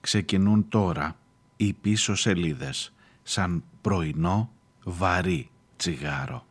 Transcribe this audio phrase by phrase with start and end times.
[0.00, 1.16] ξεκινούν τώρα
[1.56, 4.50] οι πίσω σελίδες σαν πρωινό
[4.84, 6.46] βαρύ τσιγάρο.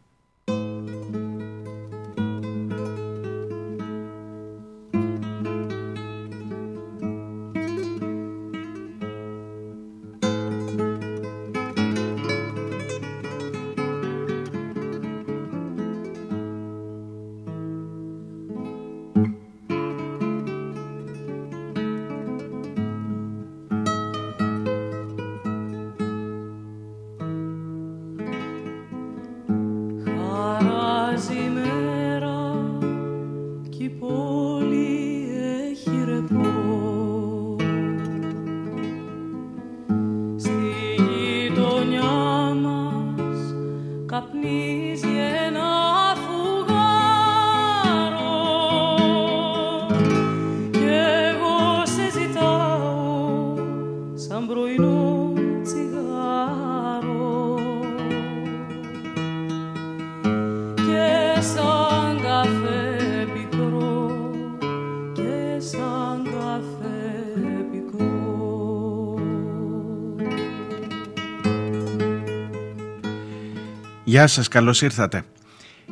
[74.17, 75.23] Γεια σας, καλώς ήρθατε.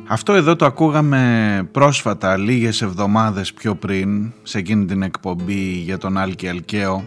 [0.06, 6.18] Αυτό εδώ το ακούγαμε πρόσφατα, λίγες εβδομάδες πιο πριν, σε εκείνη την εκπομπή για τον
[6.18, 7.04] Άλκη Αλκαίο,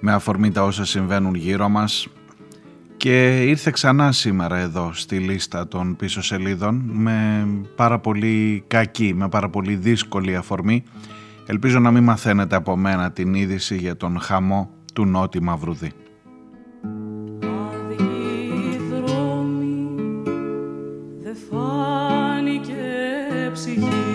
[0.00, 2.08] με αφορμή τα όσα συμβαίνουν γύρω μας
[2.96, 9.28] και ήρθε ξανά σήμερα εδώ στη λίστα των πίσω σελίδων με πάρα πολύ κακή, με
[9.28, 10.82] πάρα πολύ δύσκολη αφορμή.
[11.46, 15.92] Ελπίζω να μην μαθαίνετε από μένα την είδηση για τον χαμό του Νότι Μαυρουδή.
[23.62, 24.11] seguir.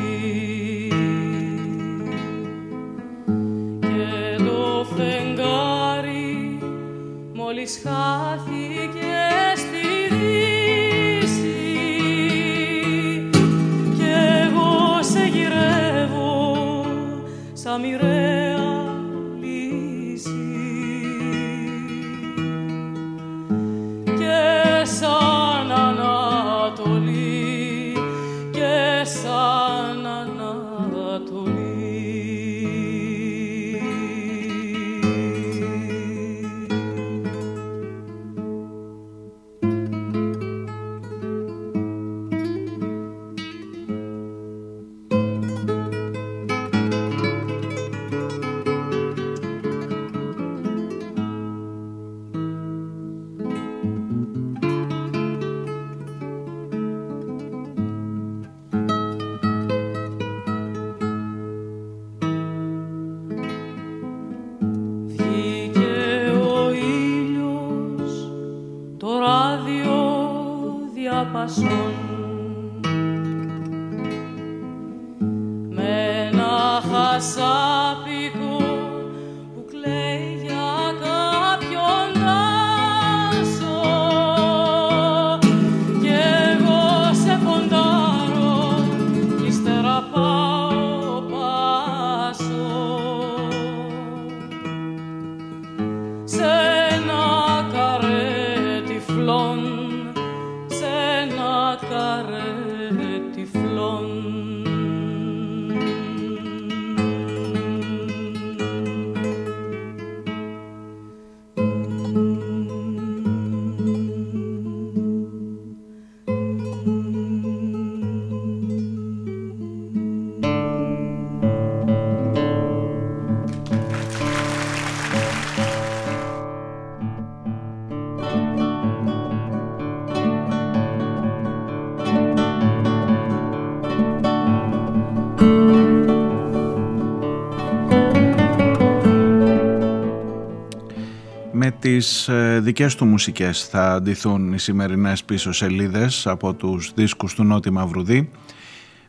[141.87, 147.43] Τις ε, δικές του μουσικές θα αντιθούν οι σημερινές πίσω σελίδες από τους δίσκους του
[147.43, 148.29] Νότι Μαυρουδή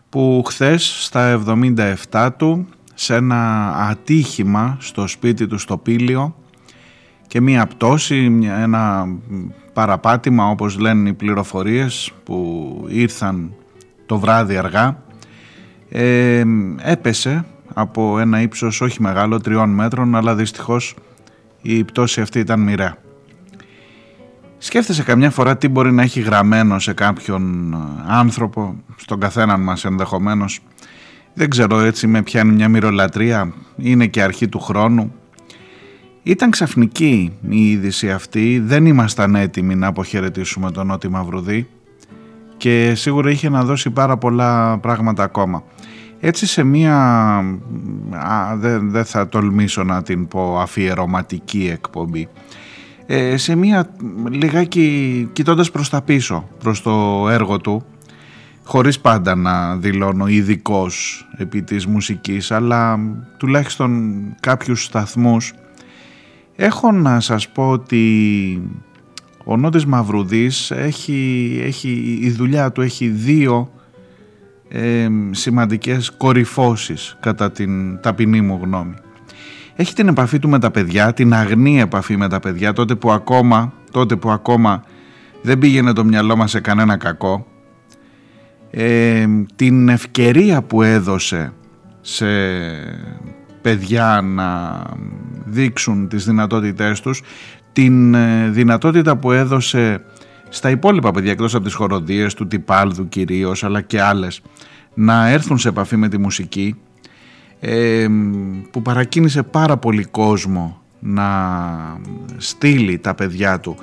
[0.08, 1.42] που χθες στα
[2.10, 6.36] 77 του σε ένα ατύχημα στο σπίτι του στο Πήλιο
[7.26, 9.08] και μία πτώση, ένα
[9.72, 13.54] παραπάτημα όπως λένε οι πληροφορίες που ήρθαν
[14.06, 15.02] το βράδυ αργά
[15.88, 16.44] ε,
[16.82, 17.44] έπεσε
[17.75, 20.94] από ένα ύψος όχι μεγάλο τριών μέτρων αλλά δυστυχώς
[21.76, 22.96] η πτώση αυτή ήταν μοιραία.
[24.58, 27.76] Σκέφτεσαι καμιά φορά τι μπορεί να έχει γραμμένο σε κάποιον ε,
[28.06, 30.60] άνθρωπο, στον καθέναν μας ενδεχομένως.
[31.34, 35.14] Δεν ξέρω έτσι με πιάνει μια μυρολατρεία, είναι και αρχή του χρόνου.
[36.22, 41.66] Ήταν ξαφνική η είδηση αυτή, δεν ήμασταν έτοιμοι να αποχαιρετήσουμε τον Νότι Μαυρουδή
[42.56, 45.64] και σίγουρα είχε να δώσει πάρα πολλά πράγματα ακόμα.
[46.20, 47.40] Έτσι σε μία,
[48.56, 52.28] δεν δε θα τολμήσω να την πω αφιερωματική εκπομπή,
[53.06, 53.90] ε, σε μία
[54.30, 57.84] λιγάκι κοιτώντας προς τα πίσω, προς το έργο του,
[58.64, 62.98] χωρίς πάντα να δηλώνω ειδικός επί της μουσικής, αλλά
[63.36, 65.52] τουλάχιστον κάποιους σταθμούς,
[66.56, 68.62] έχω να σας πω ότι
[69.44, 73.70] ο Νότης Μαυρουδής έχει, έχει, η δουλειά του έχει δύο
[74.68, 78.94] ε, σημαντικές κορυφώσεις κατά την ταπεινή μου γνώμη.
[79.76, 83.10] Έχει την επαφή του με τα παιδιά, την αγνή επαφή με τα παιδιά, τότε που
[83.10, 84.84] ακόμα, τότε που ακόμα
[85.42, 87.46] δεν πήγαινε το μυαλό μας σε κανένα κακό.
[88.70, 89.26] Ε,
[89.56, 91.52] την ευκαιρία που έδωσε
[92.00, 92.26] σε
[93.62, 94.82] παιδιά να
[95.44, 97.22] δείξουν τις δυνατότητές τους,
[97.72, 100.04] την ε, δυνατότητα που έδωσε
[100.48, 104.42] στα υπόλοιπα παιδιά εκτός από τις χοροδίες του Τιπάλδου κυρίως αλλά και άλλες
[104.94, 106.76] να έρθουν σε επαφή με τη μουσική
[108.70, 111.28] που παρακίνησε πάρα πολύ κόσμο να
[112.36, 113.76] στείλει τα παιδιά του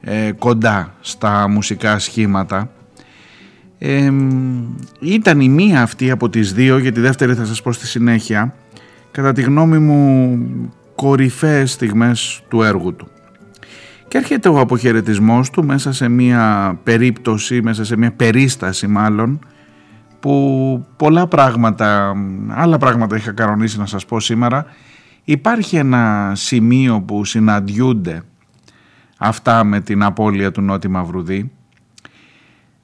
[0.00, 2.70] ε, κοντά στα μουσικά σχήματα.
[5.00, 8.54] Ήταν η μία αυτή από τις δύο για τη δεύτερη θα σας πω στη συνέχεια.
[9.10, 10.38] Κατά τη γνώμη μου
[10.94, 13.08] κορυφαίες στιγμές του έργου του
[14.10, 19.38] και έρχεται ο αποχαιρετισμός του μέσα σε μια περίπτωση, μέσα σε μια περίσταση μάλλον
[20.20, 22.14] που πολλά πράγματα,
[22.48, 24.66] άλλα πράγματα είχα κανονίσει να σας πω σήμερα
[25.24, 28.22] υπάρχει ένα σημείο που συναντιούνται
[29.18, 31.50] αυτά με την απώλεια του Νότι Μαυρουδή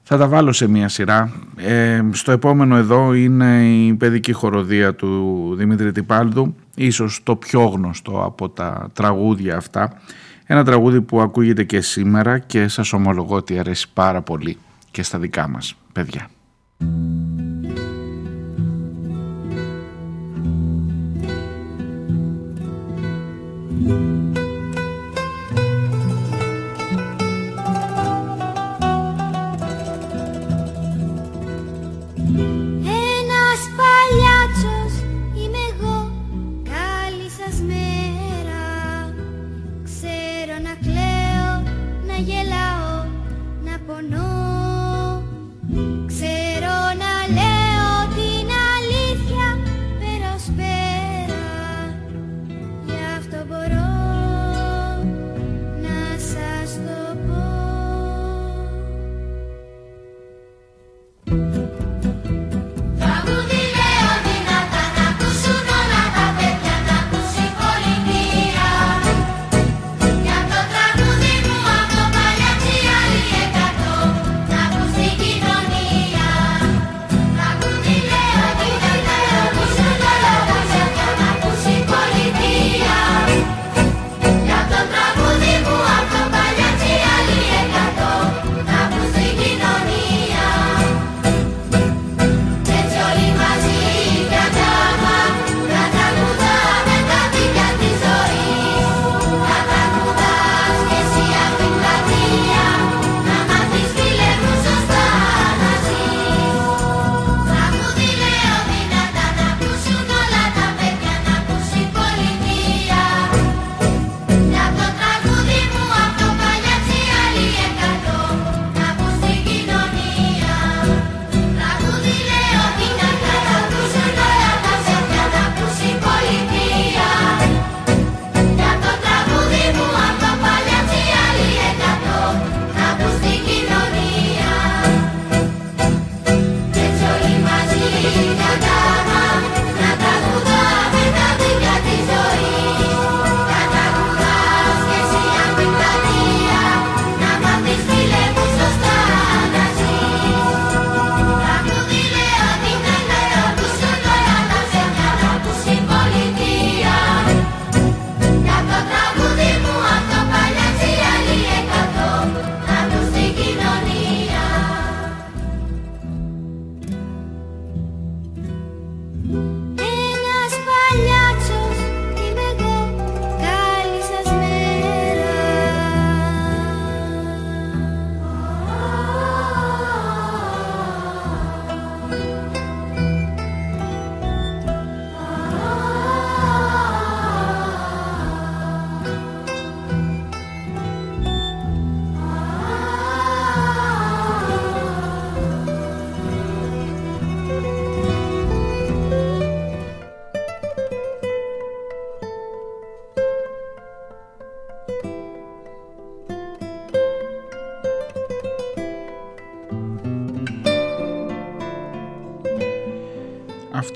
[0.03, 1.31] θα τα βάλω σε μία σειρά.
[1.55, 8.23] Ε, στο επόμενο εδώ είναι η παιδική χοροδία του Δημήτρη Τιπάλδου, ίσως το πιο γνωστό
[8.23, 10.01] από τα τραγούδια αυτά.
[10.49, 14.57] Ένα τραγούδι που ακούγεται και σήμερα και σας ομολογώ ότι αρέσει πάρα πολύ
[14.91, 16.29] και στα δικά μας παιδιά.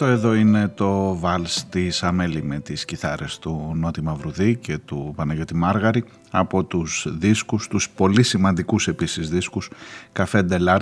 [0.02, 5.14] Αυτό εδώ είναι το βάλς της Αμέλη με τις κιθάρες του Νότι Μαυρουδή και του
[5.16, 9.70] Παναγιώτη Μάργαρη από τους δίσκους, τους πολύ σημαντικούς επίσης δίσκους
[10.14, 10.78] Café de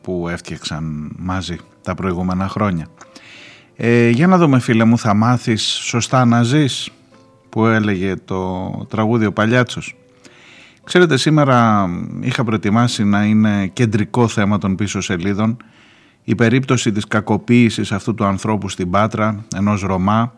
[0.00, 2.86] που έφτιαξαν μαζί τα προηγούμενα χρόνια.
[3.76, 6.90] Ε, για να δούμε φίλε μου, θα μάθεις σωστά να ζεις
[7.48, 9.94] που έλεγε το τραγούδι ο Παλιάτσος.
[10.84, 11.88] Ξέρετε σήμερα
[12.20, 15.56] είχα προετοιμάσει να είναι κεντρικό θέμα των πίσω σελίδων
[16.24, 20.32] η περίπτωση της κακοποίησης αυτού του ανθρώπου στην Πάτρα, ενός Ρωμά,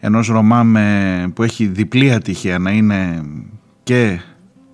[0.00, 3.22] ενός Ρωμά με, που έχει διπλή ατυχία να είναι
[3.82, 4.20] και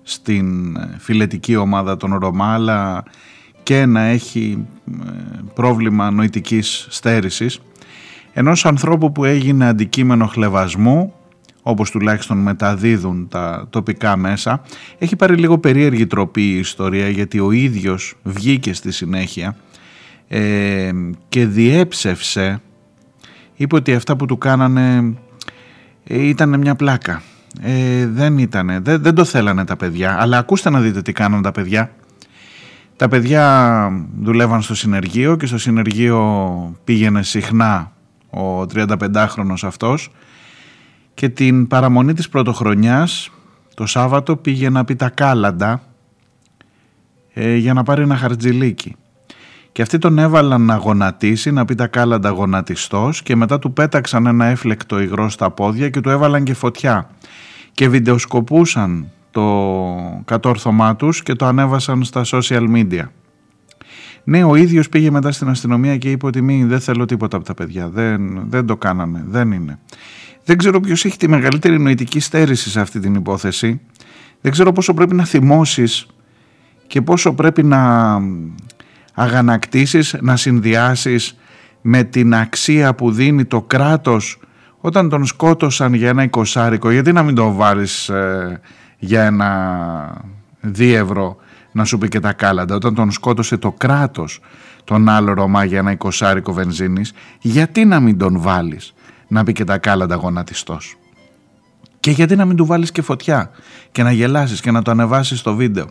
[0.03, 3.03] στην φιλετική ομάδα των Ρωμά αλλά
[3.63, 5.09] και να έχει ε,
[5.53, 7.59] πρόβλημα νοητικής στέρησης
[8.33, 11.13] ενός ανθρώπου που έγινε αντικείμενο χλεβασμού
[11.61, 14.61] όπως τουλάχιστον μεταδίδουν τα τοπικά μέσα
[14.97, 19.55] έχει πάρει λίγο περίεργη τροπή η ιστορία γιατί ο ίδιος βγήκε στη συνέχεια
[20.33, 20.91] ε,
[21.29, 22.61] και διέψευσε
[23.55, 25.13] είπε ότι αυτά που του κάνανε
[26.03, 27.21] ε, ήταν μια πλάκα.
[27.61, 31.41] Ε, δεν ήτανε, δεν, δεν το θέλανε τα παιδιά αλλά ακούστε να δείτε τι κάνανε
[31.41, 31.91] τα παιδιά.
[32.95, 37.91] Τα παιδιά δουλεύαν στο συνεργείο και στο συνεργείο πήγαινε συχνά
[38.29, 40.11] ο 35χρονος αυτός
[41.13, 43.31] και την παραμονή της πρωτοχρονιάς
[43.73, 45.83] το Σάββατο πήγε να πει τα κάλαντα
[47.33, 48.95] ε, για να πάρει ένα χαρτζιλίκι
[49.71, 54.25] και αυτοί τον έβαλαν να γονατίσει, να πει τα κάλαντα γονατιστός και μετά του πέταξαν
[54.25, 57.09] ένα έφλεκτο υγρό στα πόδια και του έβαλαν και φωτιά
[57.71, 63.03] και βιντεοσκοπούσαν το κατόρθωμά τους και το ανέβασαν στα social media.
[64.23, 67.45] Ναι, ο ίδιος πήγε μετά στην αστυνομία και είπε ότι μη, δεν θέλω τίποτα από
[67.45, 69.79] τα παιδιά, δεν, δεν το κάνανε, δεν είναι.
[70.45, 73.81] Δεν ξέρω ποιος έχει τη μεγαλύτερη νοητική στέρηση σε αυτή την υπόθεση.
[74.41, 76.07] Δεν ξέρω πόσο πρέπει να θυμώσεις
[76.87, 78.19] και πόσο πρέπει να
[79.21, 81.37] αγανακτήσεις, να συνδυάσεις
[81.81, 84.39] με την αξία που δίνει το κράτος
[84.77, 88.59] όταν τον σκότωσαν για ένα εικοσάρικο, γιατί να μην τον βάλεις ε,
[88.97, 90.21] για ένα
[90.59, 91.35] δίευρο
[91.71, 94.39] να σου πει και τα κάλαντα, όταν τον σκότωσε το κράτος
[94.83, 98.93] τον άλλο Ρωμά για ένα εικοσάρικο βενζίνης, γιατί να μην τον βάλεις
[99.27, 100.95] να πει και τα κάλαντα γονατιστός;
[101.99, 103.51] Και γιατί να μην του βάλεις και φωτιά
[103.91, 105.85] και να γελάσεις και να το ανεβάσεις στο βίντεο;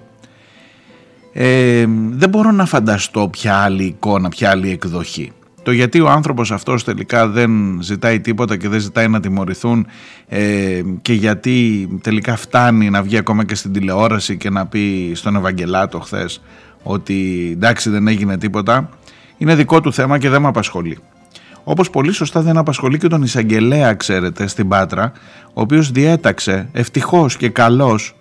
[1.33, 5.33] Ε, δεν μπορώ να φανταστώ ποια άλλη εικόνα, ποια άλλη εκδοχή.
[5.63, 9.87] Το γιατί ο άνθρωπος αυτός τελικά δεν ζητάει τίποτα και δεν ζητάει να τιμωρηθούν
[10.29, 15.37] ε, και γιατί τελικά φτάνει να βγει ακόμα και στην τηλεόραση και να πει στον
[15.37, 16.43] Ευαγγελάτο χθες
[16.83, 18.89] ότι εντάξει δεν έγινε τίποτα
[19.39, 20.99] είναι δικό του θέμα και δεν με απασχολεί.
[21.65, 25.13] Όπως πολύ σωστά δεν απασχολεί και τον εισαγγελέα ξέρετε στην Πάτρα
[25.47, 28.15] ο οποίος διέταξε ευτυχώς και καλώς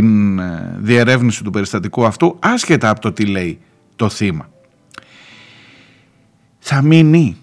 [0.00, 3.60] την ε, διερεύνηση του περιστατικού αυτού άσχετα από το τι λέει
[3.96, 4.50] το θύμα.
[6.58, 7.36] Θα μείνει,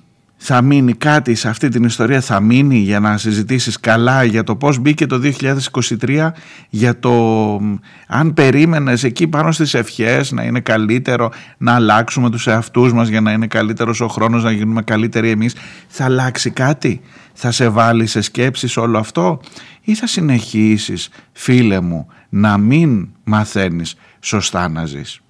[0.44, 4.56] θα μείνει κάτι σε αυτή την ιστορία, θα μείνει για να συζητήσεις καλά για το
[4.56, 5.22] πώς μπήκε το
[6.00, 6.32] 2023,
[6.70, 7.56] για το
[8.08, 13.22] αν περίμενες εκεί πάνω στις ευχές να είναι καλύτερο, να αλλάξουμε τους εαυτούς μας για
[13.22, 15.56] να είναι καλύτερος ο χρόνος, να γίνουμε καλύτεροι εμείς.
[15.88, 17.02] Θα αλλάξει κάτι,
[17.34, 19.40] θα σε βάλει σε σκέψεις όλο αυτό;
[19.82, 25.22] Ή θα συνεχίσεις φίλε μου να μην μαθαίνεις σωστά να ζεις;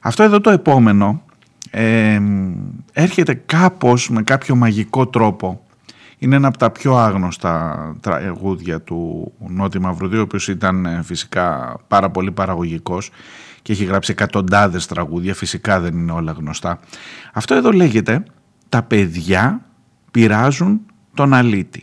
[0.00, 1.22] Αυτό εδώ το επόμενο
[1.70, 2.20] ε,
[2.92, 5.62] έρχεται κάπως με κάποιο μαγικό τρόπο.
[6.18, 11.76] Είναι ένα από τα πιο άγνωστα τραγούδια του Νότι Μαυρουδίου, ο οποίος ήταν ε, φυσικά
[11.88, 13.10] πάρα πολύ παραγωγικός
[13.62, 16.78] και έχει γράψει εκατοντάδες τραγούδια, φυσικά δεν είναι όλα γνωστά.
[17.32, 18.22] Αυτό εδώ λέγεται
[18.68, 19.60] «Τα παιδιά
[20.10, 20.80] πειράζουν
[21.14, 21.82] τον αλήτη»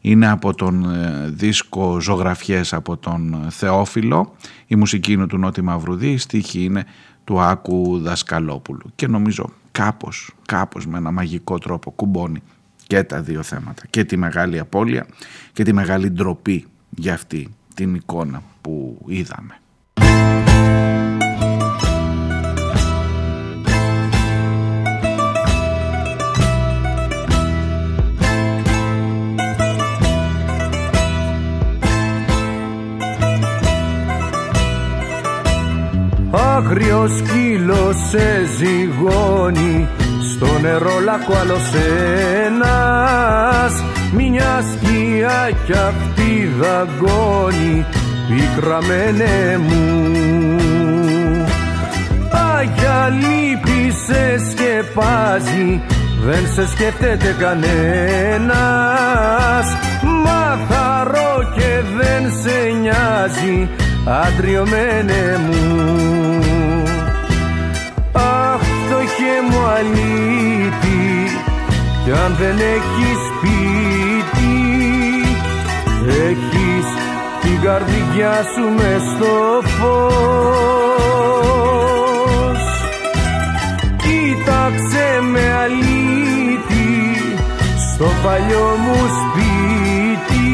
[0.00, 4.34] είναι από τον ε, δίσκο «Ζωγραφιές» από τον Θεόφιλο,
[4.66, 6.84] η μουσική είναι του Νότι Μαυρουδή, η στίχη είναι
[7.28, 12.42] του Άκου Δασκαλόπουλου και νομίζω κάπως, κάπως με ένα μαγικό τρόπο κουμπώνει
[12.86, 15.06] και τα δύο θέματα και τη μεγάλη απώλεια
[15.52, 19.60] και τη μεγάλη ντροπή για αυτή την εικόνα που είδαμε.
[36.56, 39.88] Άγριος σκύλος σε ζυγώνει
[40.32, 41.72] στο νερό λάκκο άλλος
[42.46, 43.82] ένας.
[44.12, 47.86] Μια σκιά κι αυτή δαγκώνει
[48.28, 50.08] πικραμένε μου
[52.30, 55.80] Άγια λύπη σε σκεπάζει
[56.24, 58.56] δεν σε σκέφτεται κανένας.
[60.24, 63.68] Μαθαρό και δεν σε νοιάζει
[64.08, 65.62] αντριωμένε μου.
[68.12, 68.60] Αχ
[68.90, 68.98] το
[69.50, 71.06] μου αλήτη
[72.04, 73.68] κι αν δεν έχεις σπίτι
[76.06, 76.86] έχεις
[77.40, 81.08] την καρδιά σου μες στο φως.
[83.96, 86.90] Κοίταξε με αλήτη
[87.92, 90.48] στο παλιό μου σπίτι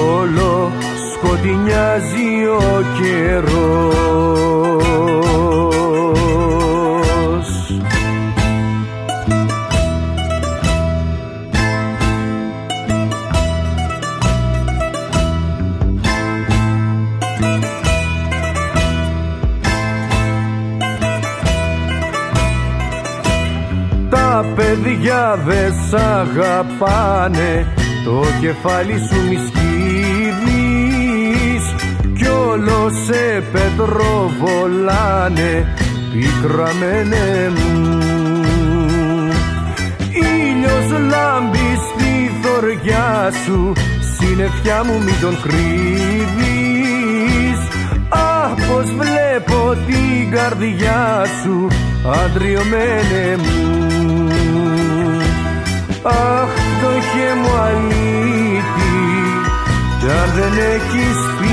[0.00, 0.72] όλο
[1.16, 4.26] σκοτεινιάζει ο καιρός.
[24.10, 27.66] Τα παιδιά δε σ' αγαπάνε
[28.04, 29.65] το κεφάλι σου μισκίδεις κι
[32.56, 35.74] όλο σε πέτρο βολάνε
[36.12, 37.98] πικραμένε μου.
[40.10, 43.72] Ήλιος λάμπει στη θωριά σου
[44.16, 46.38] συννεφιά μου μην τον κρύβεις.
[48.08, 51.66] Αχ πως βλέπω την καρδιά σου
[52.24, 53.86] αντριωμένε μου.
[56.02, 56.88] Αχ το
[57.42, 58.96] μου αλήτη
[60.00, 61.45] κι αν δεν έχεις σπίτι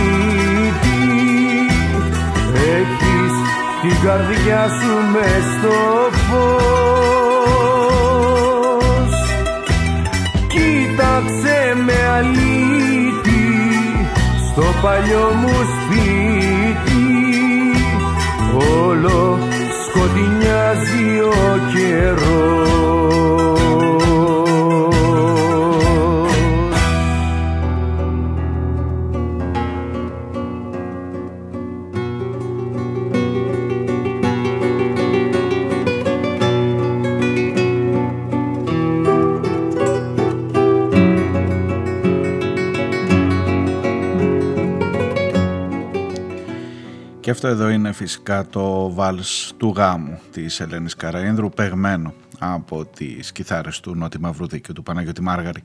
[3.84, 5.78] την καρδιά σου μες στο
[6.28, 7.14] φως.
[10.48, 13.46] Κοίταξε με αλήτη
[14.52, 16.33] στο παλιό μου σπίτι
[47.34, 53.80] αυτό εδώ είναι φυσικά το βάλς του γάμου της Ελένης Καραίνδρου παιγμένο από τις κιθάρες
[53.80, 55.62] του Νότι Μαυρούδη και του Παναγιώτη Μάργαρη.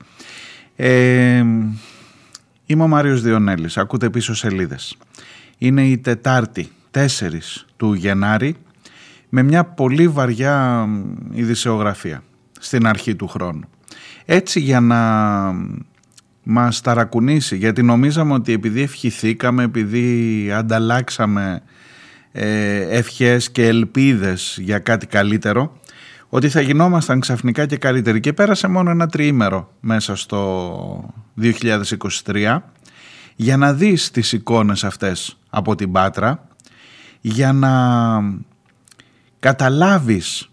[0.76, 1.44] Ε,
[2.66, 4.96] είμαι ο Μάριος Διονέλης, ακούτε πίσω σελίδες.
[5.59, 7.07] Είναι η Τετάρτη 4
[7.76, 8.57] του Γενάρη
[9.28, 10.87] με μια πολύ βαριά
[11.33, 12.22] ειδησεογραφία
[12.59, 13.68] στην αρχή του χρόνου.
[14.24, 15.00] Έτσι για να
[16.50, 21.62] μας ταρακουνήσει γιατί νομίζαμε ότι επειδή ευχηθήκαμε, επειδή ανταλλάξαμε
[22.32, 25.80] ε, ευχές και ελπίδες για κάτι καλύτερο
[26.28, 28.20] ότι θα γινόμασταν ξαφνικά και καλύτεροι.
[28.20, 32.58] Και πέρασε μόνο ένα τριήμερο μέσα στο 2023
[33.37, 36.48] για να δεις τις εικόνες αυτές από την Πάτρα
[37.20, 37.72] για να
[39.38, 40.50] καταλάβεις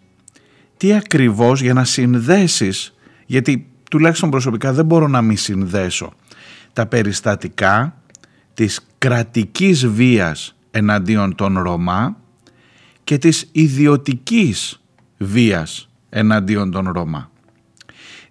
[0.77, 2.93] τι ακριβώς για να συνδέσεις
[3.25, 6.13] γιατί τουλάχιστον προσωπικά δεν μπορώ να μη συνδέσω
[6.73, 8.01] τα περιστατικά
[8.53, 12.17] της κρατικής βίας εναντίον των Ρωμά
[13.03, 14.81] και της ιδιωτικής
[15.17, 17.31] βίας εναντίον των Ρωμά.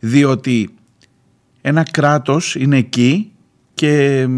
[0.00, 0.74] Διότι
[1.60, 3.32] ένα κράτος είναι εκεί
[3.74, 4.28] και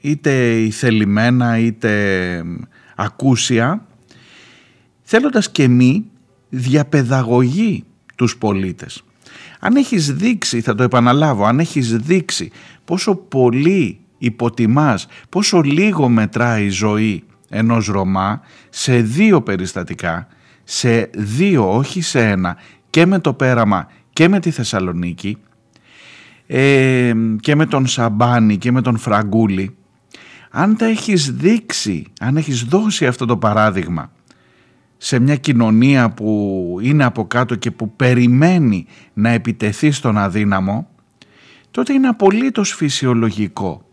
[0.00, 2.42] είτε ηθελημένα είτε
[2.96, 3.86] ακούσια
[5.02, 6.04] θέλοντας και μη
[6.48, 7.84] διαπαιδαγωγεί
[8.16, 9.04] τους πολίτες.
[9.60, 12.50] Αν έχεις δείξει, θα το επαναλάβω, αν έχεις δείξει
[12.84, 20.26] πόσο πολύ υποτιμάς, πόσο λίγο μετράει η ζωή ενός Ρωμά σε δύο περιστατικά,
[20.64, 22.56] σε δύο όχι σε ένα
[22.90, 25.36] και με το πέραμα και με τη Θεσσαλονίκη
[26.46, 29.76] ε, και με τον Σαμπάνη και με τον Φραγκούλη
[30.50, 34.10] αν τα έχεις δείξει, αν έχεις δώσει αυτό το παράδειγμα
[35.06, 40.88] σε μια κοινωνία που είναι από κάτω και που περιμένει να επιτεθεί στον αδύναμο,
[41.70, 43.88] τότε είναι απολύτως φυσιολογικό.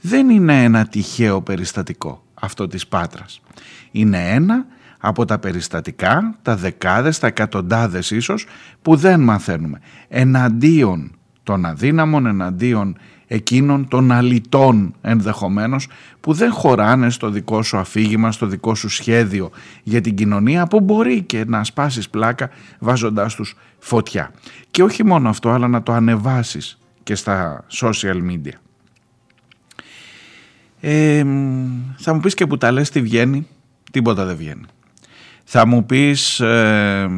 [0.00, 3.40] Δεν είναι ένα τυχαίο περιστατικό αυτό της Πάτρας.
[3.90, 4.66] Είναι ένα
[4.98, 8.46] από τα περιστατικά, τα δεκάδες, τα εκατοντάδες ίσως,
[8.82, 9.80] που δεν μαθαίνουμε.
[10.08, 12.96] Εναντίον των αδύναμων, εναντίον
[13.32, 15.88] εκείνων των αλητών ενδεχομένως
[16.20, 19.50] που δεν χωράνε στο δικό σου αφήγημα, στο δικό σου σχέδιο
[19.82, 24.32] για την κοινωνία που μπορεί και να σπάσεις πλάκα βάζοντάς τους φωτιά.
[24.70, 28.56] Και όχι μόνο αυτό αλλά να το ανεβάσεις και στα social media.
[30.80, 31.24] Ε,
[31.96, 33.46] θα μου πεις και που τα λες τι βγαίνει,
[33.92, 34.64] τίποτα δεν βγαίνει.
[35.44, 37.10] Θα μου πεις ε,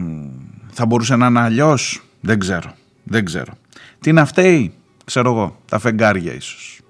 [0.72, 3.52] θα μπορούσε να είναι αλλιώς, δεν ξέρω, δεν ξέρω.
[4.00, 4.72] Τι να φταίει,
[5.04, 6.81] ξέρω εγώ, τα φεγγάρια ίσως.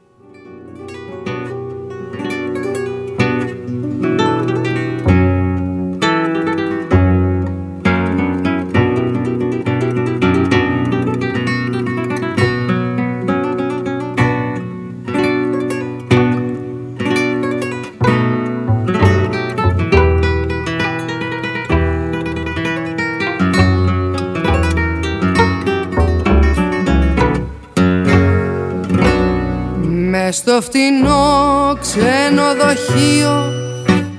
[30.52, 33.52] Στο φτηνό ξενοδοχείο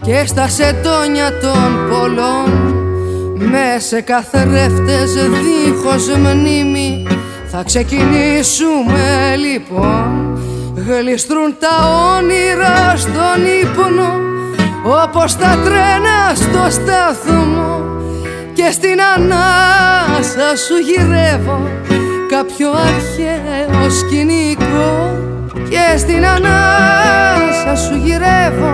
[0.02, 2.74] και στα σεντόνια των πολλών
[3.34, 7.08] με σε καθρέφτες δίχως μνήμη
[7.48, 10.39] θα ξεκινήσουμε λοιπόν.
[10.76, 14.19] Γλιστρούν τα όνειρα στον ύπνο
[15.04, 17.82] όπως τα τρένα στο σταθμό.
[18.54, 21.69] Και στην ανάσα σου γυρεύω
[22.30, 25.32] κάποιο αρχαίο σκηνικό
[25.73, 28.73] και στην ανάσα σου γυρεύω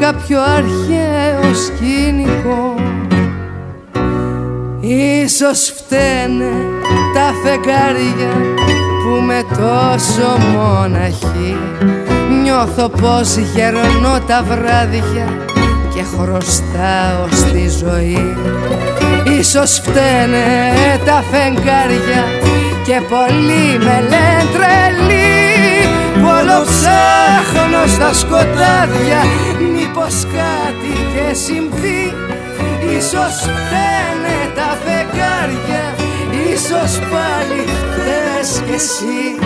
[0.00, 2.74] κάποιο αρχαίο σκηνικό.
[5.24, 6.52] Ίσως φταίνε
[7.14, 8.32] τα φεγγάρια
[9.02, 11.56] που με τόσο μοναχή.
[12.42, 15.46] Νιώθω πως γερνώ τα βράδια
[15.94, 18.34] και χρωστάω στη ζωή.
[19.38, 20.46] Ίσως φταίνε
[21.04, 22.24] τα φεγγάρια
[22.84, 25.41] και πολλοί με λένε τρελή
[26.52, 29.20] Όλο ψάχνω στα σκοτάδια
[29.74, 32.14] μήπως κάτι και συμβεί.
[32.96, 35.94] Ίσως φταίνε τα φεγγάρια
[36.52, 39.38] Ίσως πάλι φταίς κι εσύ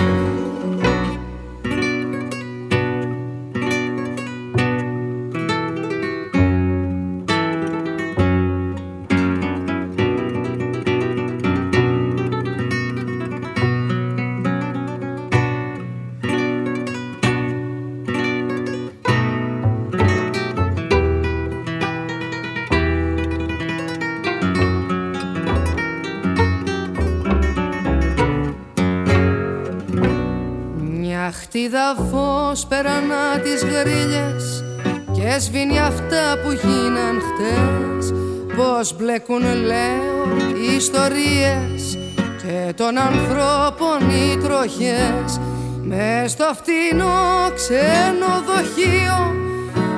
[31.66, 34.64] Χτίδα φως περανά τις γρίλες
[35.12, 38.12] και σβήνει αυτά που γίναν χτες.
[38.56, 41.98] Πως μπλέκουν λέω οι ιστορίες
[42.42, 45.40] και των ανθρώπων οι τροχές.
[45.82, 49.34] Μες στο φτηνό ξενοδοχείο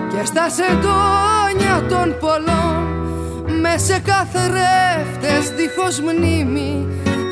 [0.09, 2.87] και στα σεντόνια των πολλών.
[3.61, 6.87] Με σε καθρέφτες δίχως μνήμη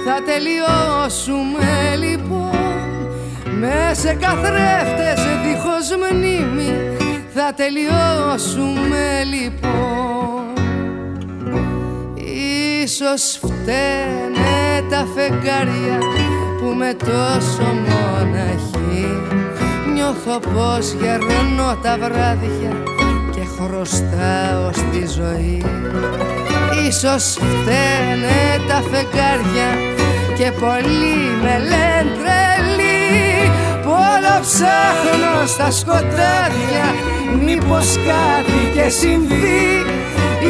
[0.05, 2.66] θα τελειώσουμε λοιπόν
[3.61, 6.73] με σε καθρέφτες δίχως μνήμη
[7.35, 10.53] θα τελειώσουμε λοιπόν.
[12.83, 15.99] Ίσως φταίνε τα φεγγάρια
[16.61, 19.21] που με τόσο μοναχή.
[19.95, 22.83] Νιώθω πως γερνώ τα βράδια
[23.31, 25.65] και χρωστάω στη ζωή.
[26.89, 29.69] Ίσως φταίνε τα φεγγάρια
[30.37, 32.86] και πολλοί με λένε τρελή
[33.85, 36.87] Όλο ψάχνω στα σκοτάδια
[37.45, 39.85] Μήπως κάτι και συμβεί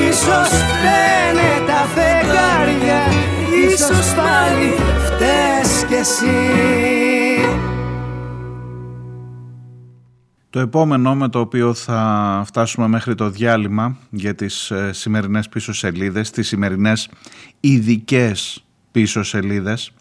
[0.08, 3.00] Ίσως φταίνε τα φεγγάρια
[3.68, 4.74] Ίσως πάλι
[5.06, 6.36] φταίς κι εσύ
[10.56, 15.72] Το επόμενο με το οποίο θα φτάσουμε μέχρι το διάλειμμα για τις ε, σημερινές πίσω
[15.72, 17.08] σελίδες, τις σημερινές
[17.60, 19.92] ειδικές πίσω σελίδες.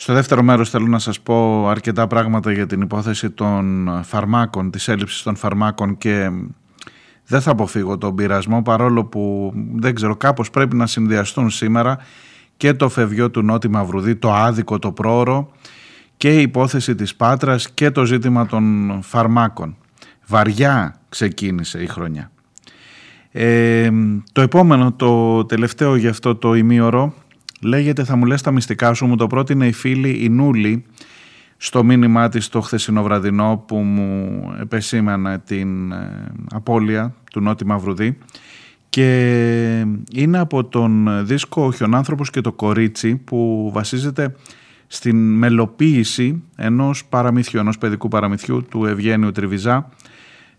[0.00, 4.88] Στο δεύτερο μέρος θέλω να σας πω αρκετά πράγματα για την υπόθεση των φαρμάκων, της
[4.88, 6.30] έλλειψης των φαρμάκων και
[7.26, 11.98] δεν θα αποφύγω τον πειρασμό παρόλο που δεν ξέρω κάπως πρέπει να συνδυαστούν σήμερα
[12.56, 15.52] και το φευγιό του Νότι Μαυρουδί, το άδικο, το πρόωρο
[16.16, 19.76] και η υπόθεση της Πάτρας και το ζήτημα των φαρμάκων.
[20.26, 22.30] Βαριά ξεκίνησε η χρονιά.
[23.30, 23.90] Ε,
[24.32, 27.14] το επόμενο, το τελευταίο για αυτό το ημίωρο
[27.62, 30.84] Λέγεται θα μου λες τα μυστικά σου, μου το πρότεινε η φίλη η Νούλη
[31.56, 38.18] στο μήνυμά της το χθεσινό βραδινό που μου επεσήμανε την ε, απώλεια του Νότι Μαυρουδή
[38.88, 44.34] και είναι από τον δίσκο «Ο Χιονάνθρωπος και το κορίτσι» που βασίζεται
[44.86, 49.88] στην μελοποίηση ενός παραμυθιού, ενός παιδικού παραμυθιού του Ευγένιου Τριβιζά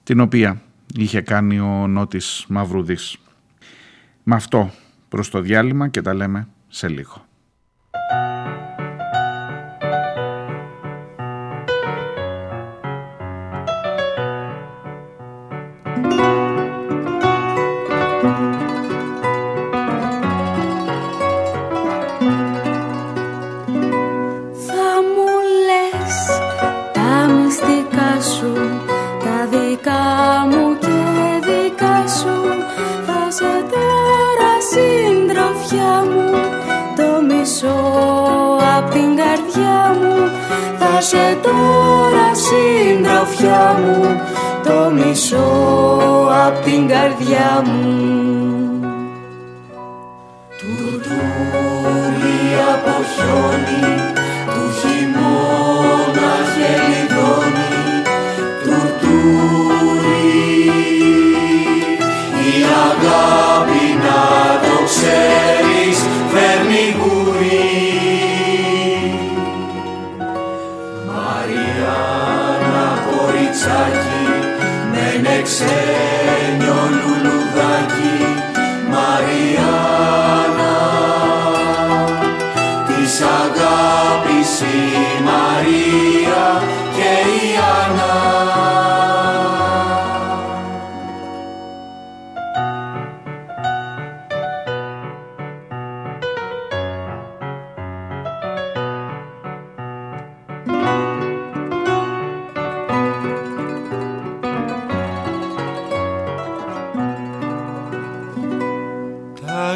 [0.04, 0.62] την οποία
[0.96, 3.18] είχε κάνει ο Νότης Μαυρουδής.
[4.24, 4.72] Με αυτό
[5.10, 7.29] προς το διάλειμμα και τα λέμε σε λίγο.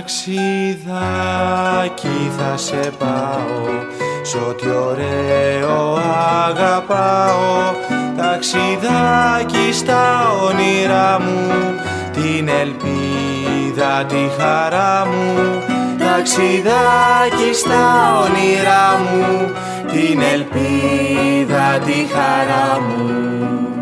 [0.04, 1.98] ταξιδάκι
[2.38, 3.63] θα σε πάω.
[4.24, 4.36] Σ'
[4.86, 5.98] ωραίο
[6.48, 7.74] αγαπάω.
[8.18, 11.52] Ταξιδάκι στα όνειρά μου.
[12.13, 15.62] Την ελπίδα, τη χαρά μου.
[15.98, 19.52] Ταξιδάκι στα όνειρά μου.
[19.92, 23.72] Την ελπίδα, τη χαρά μου.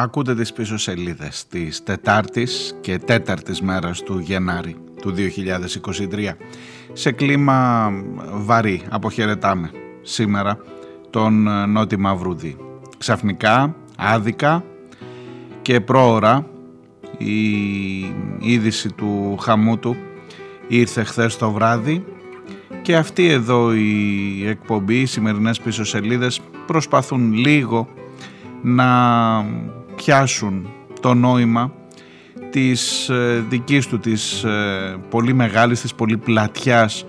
[0.00, 6.36] Ακούτε τις πίσω σελίδες της Τετάρτης και Τέταρτης μέρας του Γενάρη του 2023.
[6.92, 7.90] Σε κλίμα
[8.32, 9.70] βαρύ αποχαιρετάμε
[10.02, 10.58] σήμερα
[11.10, 12.56] τον Νότι Μαυρουδί.
[12.98, 14.64] Ξαφνικά, άδικα
[15.62, 16.46] και πρόωρα
[17.18, 17.98] η
[18.38, 19.96] είδηση του χαμού του
[20.68, 22.04] ήρθε χθες το βράδυ
[22.82, 27.88] και αυτή εδώ η εκπομπή, οι σημερινές πίσω σελίδες προσπαθούν λίγο
[28.62, 28.86] να
[29.98, 30.68] πιάσουν
[31.00, 31.72] το νόημα
[32.50, 37.06] της ε, δικής του, της ε, πολύ μεγάλης, της πολύ πλατιάς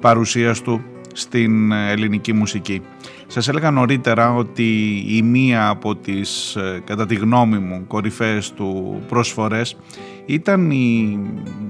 [0.00, 2.82] παρουσίας του στην ε, ελληνική μουσική.
[3.26, 9.76] Σας έλεγα νωρίτερα ότι η μία από τις, κατά τη γνώμη μου, κορυφαίες του προσφορές
[10.26, 11.18] ήταν η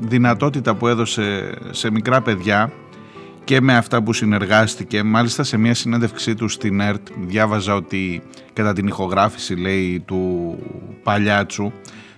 [0.00, 2.72] δυνατότητα που έδωσε σε μικρά παιδιά
[3.44, 5.02] και με αυτά που συνεργάστηκε.
[5.02, 10.56] Μάλιστα σε μια συνέντευξή του στην ΕΡΤ διάβαζα ότι κατά την ηχογράφηση λέει του
[11.02, 11.72] Παλιάτσου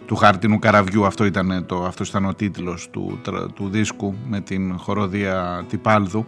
[0.06, 3.20] του χάρτινου καραβιού αυτό ήταν, το, αυτός ήταν ο τίτλος του,
[3.54, 6.26] του δίσκου με την χοροδία Τιπάλδου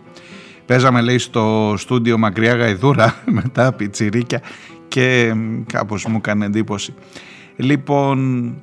[0.66, 4.42] παίζαμε λέει στο στούντιο Μακριά Γαϊδούρα μετά πιτσιρίκια
[4.88, 5.34] και
[5.66, 6.94] κάπως μου έκανε εντύπωση
[7.56, 8.54] λοιπόν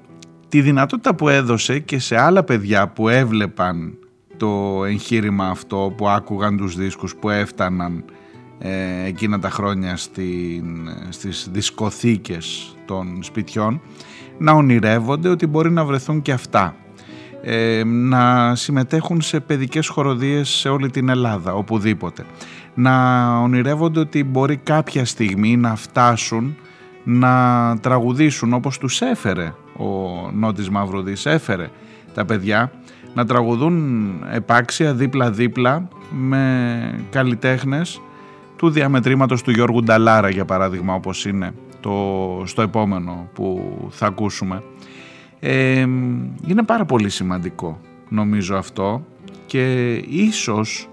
[0.49, 3.97] τη δυνατότητα που έδωσε και σε άλλα παιδιά που έβλεπαν
[4.37, 8.03] το εγχείρημα αυτό που άκουγαν τους δίσκους που έφταναν
[8.59, 13.81] ε, εκείνα τα χρόνια στην, στις δισκοθήκες των σπιτιών
[14.37, 16.75] να ονειρεύονται ότι μπορεί να βρεθούν και αυτά.
[17.41, 22.25] Ε, να συμμετέχουν σε παιδικές χοροδίες σε όλη την Ελλάδα οπουδήποτε.
[22.73, 26.55] Να ονειρεύονται ότι μπορεί κάποια στιγμή να φτάσουν
[27.03, 29.85] να τραγουδήσουν όπως τους έφερε ο
[30.33, 31.69] Νότης Μαυρουδής έφερε
[32.13, 32.71] τα παιδιά
[33.15, 38.01] να τραγουδούν επάξια δίπλα-δίπλα με καλλιτέχνες
[38.55, 44.63] του διαμετρήματος του Γιώργου Νταλάρα για παράδειγμα όπως είναι το, στο επόμενο που θα ακούσουμε.
[45.39, 45.79] Ε,
[46.47, 49.05] είναι πάρα πολύ σημαντικό νομίζω αυτό
[49.45, 50.89] και ίσως,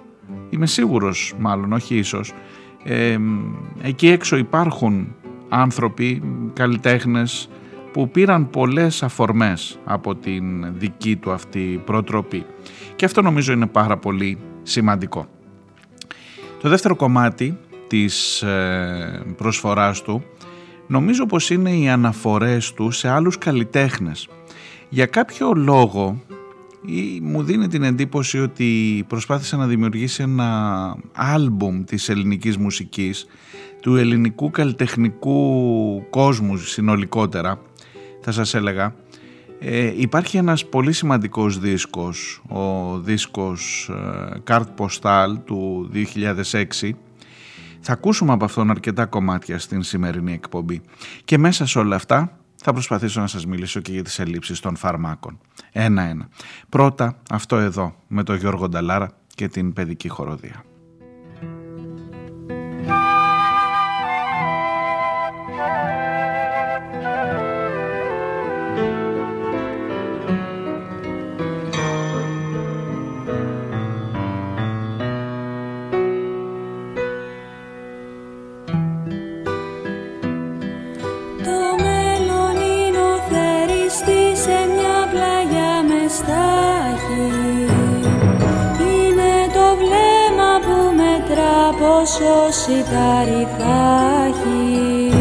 [0.50, 2.32] είμαι σίγουρος μάλλον όχι ίσως,
[2.84, 3.16] ε,
[3.82, 5.14] εκεί έξω υπάρχουν
[5.48, 7.48] άνθρωποι, καλλιτέχνες,
[7.92, 12.46] που πήραν πολλές αφορμές από την δική του αυτή προτροπή.
[12.96, 15.26] Και αυτό νομίζω είναι πάρα πολύ σημαντικό.
[16.60, 20.22] Το δεύτερο κομμάτι της ε, προσφοράς του
[20.86, 24.28] νομίζω πως είναι οι αναφορές του σε άλλους καλλιτέχνες.
[24.88, 26.22] Για κάποιο λόγο
[26.86, 33.26] ή μου δίνει την εντύπωση ότι προσπάθησε να δημιουργήσει ένα άλμπουμ της ελληνικής μουσικής,
[33.80, 37.60] του ελληνικού καλλιτεχνικού κόσμου συνολικότερα
[38.22, 38.94] θα σας έλεγα
[39.60, 45.90] ε, υπάρχει ένας πολύ σημαντικός δίσκος ο δίσκος ε, Card Postal του
[46.82, 46.90] 2006
[47.80, 50.80] θα ακούσουμε από αυτόν αρκετά κομμάτια στην σημερινή εκπομπή
[51.24, 54.76] και μέσα σε όλα αυτά θα προσπαθήσω να σας μιλήσω και για τις ελλείψεις των
[54.76, 55.38] φαρμάκων.
[55.72, 56.28] Ένα-ένα.
[56.68, 60.64] Πρώτα αυτό εδώ με τον Γιώργο Νταλάρα και την παιδική χοροδία.
[86.18, 87.28] Στάχη
[88.90, 93.80] Είναι το βλέμμα που μετρά πόσο σιτάρι θα
[94.28, 95.12] έχει.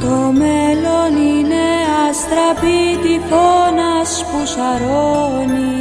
[0.00, 1.66] Το μέλλον είναι
[2.08, 5.78] αστραπή τυφώνας που σαρώνει.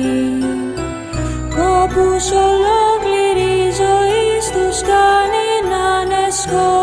[1.56, 6.79] Κόπους ολόκληρη ζωή στους κάνει να είναι που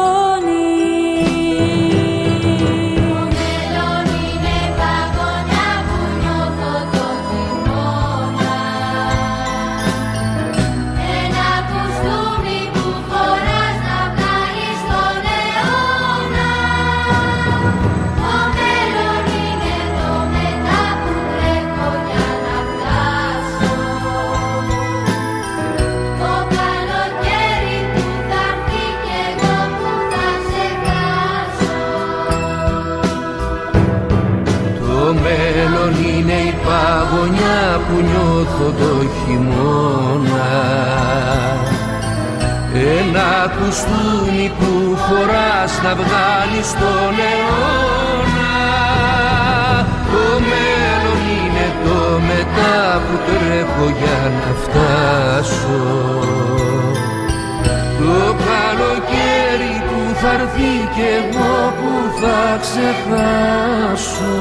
[38.56, 40.52] νιώθω το χειμώνα.
[42.98, 48.56] Ένα κουστούμι που φοράς να βγάλεις τον αιώνα.
[50.12, 55.84] Το μέλλον είναι το μετά που τρέχω για να φτάσω.
[57.98, 64.36] Το καλοκαίρι που θα έρθει και εγώ που θα ξεχάσω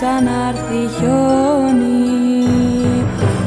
[0.00, 2.44] ξανάρθει χιόνι.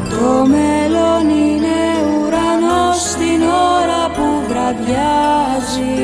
[0.09, 3.41] Το μέλλον είναι ουρανός την
[3.77, 5.95] ώρα που βραδιάζει.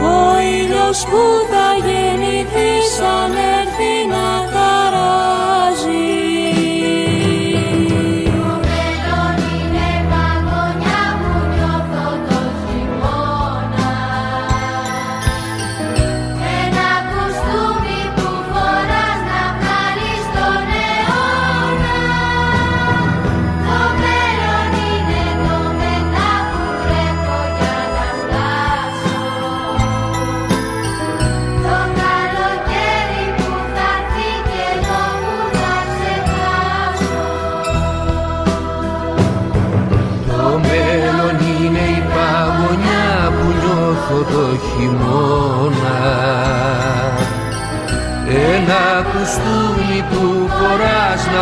[0.00, 3.32] Ο ήλιος που θα γεννηθεί σαν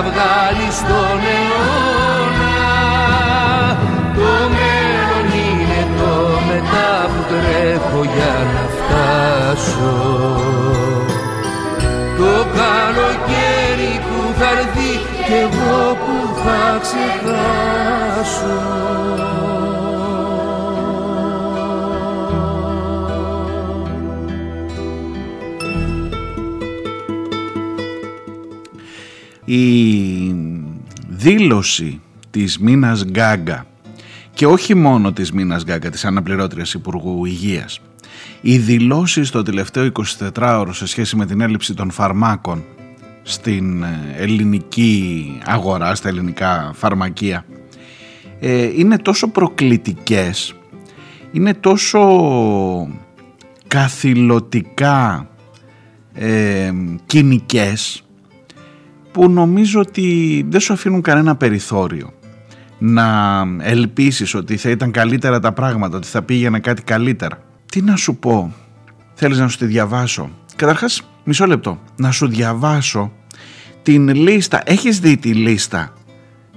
[0.00, 2.58] να βγάλεις τον αιώνα.
[4.14, 6.14] Το μέλλον είναι το
[6.48, 9.94] μετά που τρέχω για να φτάσω.
[12.18, 14.92] Το καλοκαίρι που θα έρθει
[15.26, 17.59] κι εγώ που θα ξεχάσω
[31.20, 32.00] δήλωση
[32.30, 33.66] της Μίνας Γκάγκα
[34.34, 37.80] και όχι μόνο της Μίνας Γκάγκα, της αναπληρώτριας Υπουργού Υγείας,
[38.40, 39.92] οι δηλώσεις στο τελευταίο
[40.34, 42.64] 24ωρο σε σχέση με την έλλειψη των φαρμάκων
[43.22, 47.44] στην ε, ελληνική αγορά, στα ελληνικά φαρμακεία,
[48.40, 50.54] ε, είναι τόσο προκλητικές,
[51.32, 52.00] είναι τόσο
[53.66, 55.28] καθηλωτικά
[56.14, 56.72] ε,
[57.06, 58.04] κοινικές
[59.12, 62.12] που νομίζω ότι δεν σου αφήνουν κανένα περιθώριο
[62.78, 67.42] να ελπίσεις ότι θα ήταν καλύτερα τα πράγματα, ότι θα πήγαινε κάτι καλύτερα.
[67.66, 68.54] Τι να σου πω,
[69.14, 73.12] θέλεις να σου τη διαβάσω; Καταρχάς, μισό λεπτό, να σου διαβάσω
[73.82, 74.62] την λίστα.
[74.64, 75.92] Έχεις δει τη λίστα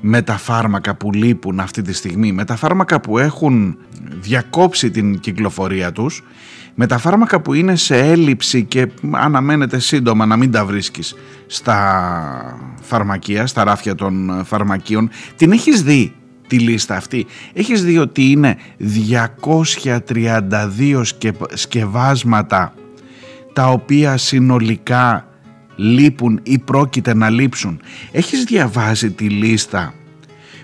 [0.01, 3.77] με τα φάρμακα που λείπουν αυτή τη στιγμή, με τα φάρμακα που έχουν
[4.19, 6.23] διακόψει την κυκλοφορία τους;
[6.75, 11.15] Με τα φάρμακα που είναι σε έλλειψη και αναμένεται σύντομα να μην τα βρίσκεις
[11.47, 16.13] στα φαρμακεία, στα ράφια των φαρμακείων, την έχεις δει
[16.47, 18.57] τη λίστα αυτή; Έχεις δει ότι είναι
[20.09, 21.03] 232
[21.53, 22.73] σκευάσματα
[23.53, 25.27] τα οποία συνολικά
[25.75, 27.79] λείπουν ή πρόκειται να λείψουν;
[28.11, 29.93] Έχεις διαβάσει τη λίστα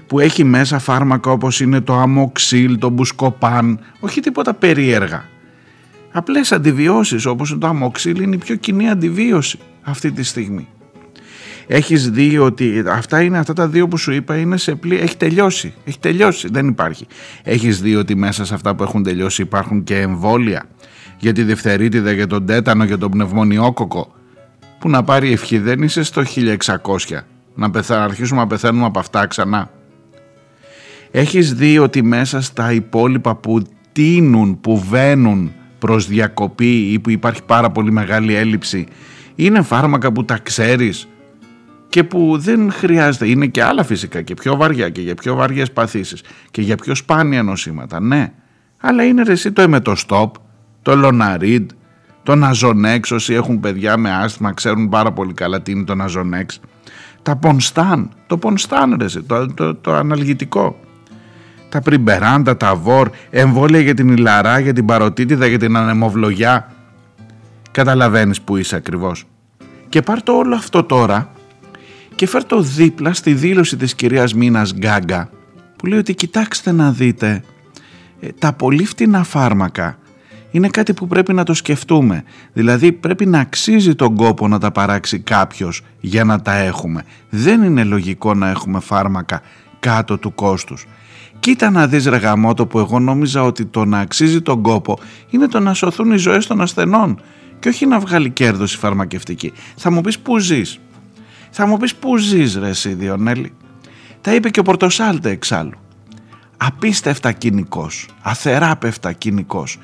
[0.07, 5.26] που έχει μέσα φάρμακα όπως είναι το αμοξίλ, το μπουσκοπάν, όχι τίποτα περίεργα;
[6.12, 10.68] Απλές αντιβιώσεις όπως το αμοξύλ είναι η πιο κοινή αντιβίωση αυτή τη στιγμή.
[11.68, 14.99] Έχεις δει ότι αυτά είναι αυτά τα δύο που σου είπα είναι σε πλή...
[14.99, 17.07] Έχει τελειώσει, έχει τελειώσει, δεν υπάρχει.
[17.43, 20.64] Έχεις δει ότι μέσα σε αυτά που έχουν τελειώσει υπάρχουν και εμβόλια
[21.20, 24.14] για τη διφθερίτιδα, για τον τέτανο, για τον πνευμονιόκοκο
[24.80, 26.24] που να πάρει ευχή δεν είσαι στο
[26.66, 27.20] 1600
[27.55, 28.03] να, πεθα...
[28.03, 29.72] αρχίσουμε να πεθαίνουμε από αυτά ξανά.
[31.12, 37.43] Έχεις δει ότι μέσα στα υπόλοιπα που τίνουν, που βαίνουν προς διακοπή ή που υπάρχει
[37.43, 38.88] πάρα πολύ μεγάλη έλλειψη
[39.36, 41.07] είναι φάρμακα που τα ξέρεις
[41.89, 45.71] και που δεν χρειάζεται, είναι και άλλα φυσικά και πιο βαριά και για πιο βαριές
[45.71, 48.32] παθήσεις και για πιο σπάνια νοσήματα, ναι.
[48.82, 50.36] Αλλά είναι ρε εσύ το εμετοστόπ,
[50.82, 51.69] το λοναρίντ,
[52.23, 56.59] το ναζονέξ, όσοι έχουν παιδιά με άσθημα ξέρουν πάρα πολύ καλά τι είναι το ναζονέξ.
[57.21, 60.80] Τα πονστάν, το πονστάν ρε εσύ, το, το, το αναλγητικό
[61.70, 66.72] τα πριμπεράντα, τα βόρ, εμβόλια για την ηλαρά, για την παροτίτιδα, για την ανεμοβλογιά.
[67.72, 69.26] Καταλαβαίνεις που είσαι ακριβώς.
[69.89, 71.32] Και πάρ το όλο αυτό τώρα
[72.15, 75.30] και φέρ το δίπλα στη δήλωση της κυρίας Μίνας Γκάγκα
[75.76, 77.43] που λέει ότι κοιτάξτε να δείτε
[78.20, 79.97] ε, τα πολύ φτηνά φάρμακα
[80.51, 82.24] είναι κάτι που πρέπει να το σκεφτούμε.
[82.53, 87.03] Δηλαδή πρέπει να αξίζει τον κόπο να τα παράξει κάποιος για να τα έχουμε.
[87.30, 89.41] Δεν είναι λογικό να έχουμε φάρμακα
[89.80, 90.88] κάτω του κόστους.
[91.39, 95.47] Κοίτα να δεις ρε γαμότο που εγώ νόμιζα ότι το να αξίζει τον κόπο είναι
[95.47, 97.21] το να σωθούν οι ζωές των ασθενών
[97.59, 99.53] και όχι να βγάλει κέρδος η φαρμακευτική.
[99.75, 100.79] Θα μου πεις που ζεις.
[101.49, 103.53] Θα μου πεις που ζεις ρε εσύ Διονέλη.
[104.21, 105.77] Τα είπε και ο Πορτοσάλτε εξάλλου.
[106.57, 109.77] Απίστευτα κοινικός, αθεράπευτα κοινικός.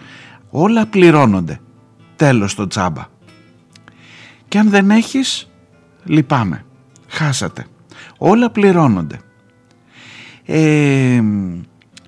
[0.49, 1.59] Όλα πληρώνονται.
[2.15, 3.05] Τέλος το τσάμπα.
[4.47, 5.49] Και αν δεν έχεις,
[6.03, 6.65] λυπάμαι.
[7.07, 7.65] Χάσατε.
[8.17, 9.19] Όλα πληρώνονται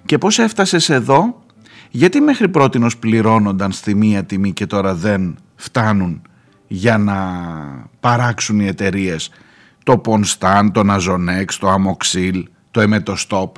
[0.05, 1.41] και πώς έφτασες εδώ,
[1.89, 6.21] γιατί μέχρι πρότινος πληρώνονταν στη μία τιμή και τώρα δεν φτάνουν
[6.67, 7.15] για να
[7.99, 9.29] παράξουν οι εταιρείες;
[9.83, 13.55] Το Πονστάν, το Ναζονέξ, το Αμοξίλ, το Εμετοστόπ.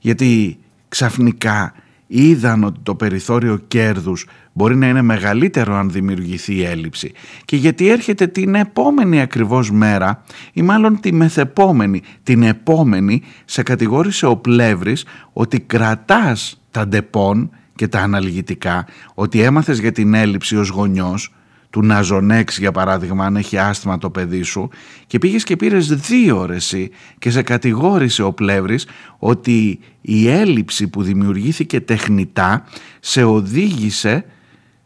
[0.00, 0.58] Γιατί
[0.88, 1.74] ξαφνικά
[2.08, 7.12] είδαν ότι το περιθώριο κέρδους μπορεί να είναι μεγαλύτερο αν δημιουργηθεί η έλλειψη.
[7.44, 14.26] Και γιατί έρχεται την επόμενη ακριβώς μέρα ή μάλλον τη μεθεπόμενη, την επόμενη σε κατηγόρησε
[14.26, 20.68] ο Πλεύρης ότι κρατάς τα Ντεπόν και τα αναλγητικά, ότι έμαθες για την έλλειψη ως
[20.68, 21.32] γονιός
[21.70, 24.70] του Nasonex για παράδειγμα αν έχει άσθημα το παιδί σου
[25.06, 26.74] και πήγες και πήρες δύο ώρες
[27.18, 28.86] και σε κατηγόρησε ο Πλεύρης
[29.18, 32.64] ότι η έλλειψη που δημιουργήθηκε τεχνητά
[33.00, 34.24] σε οδήγησε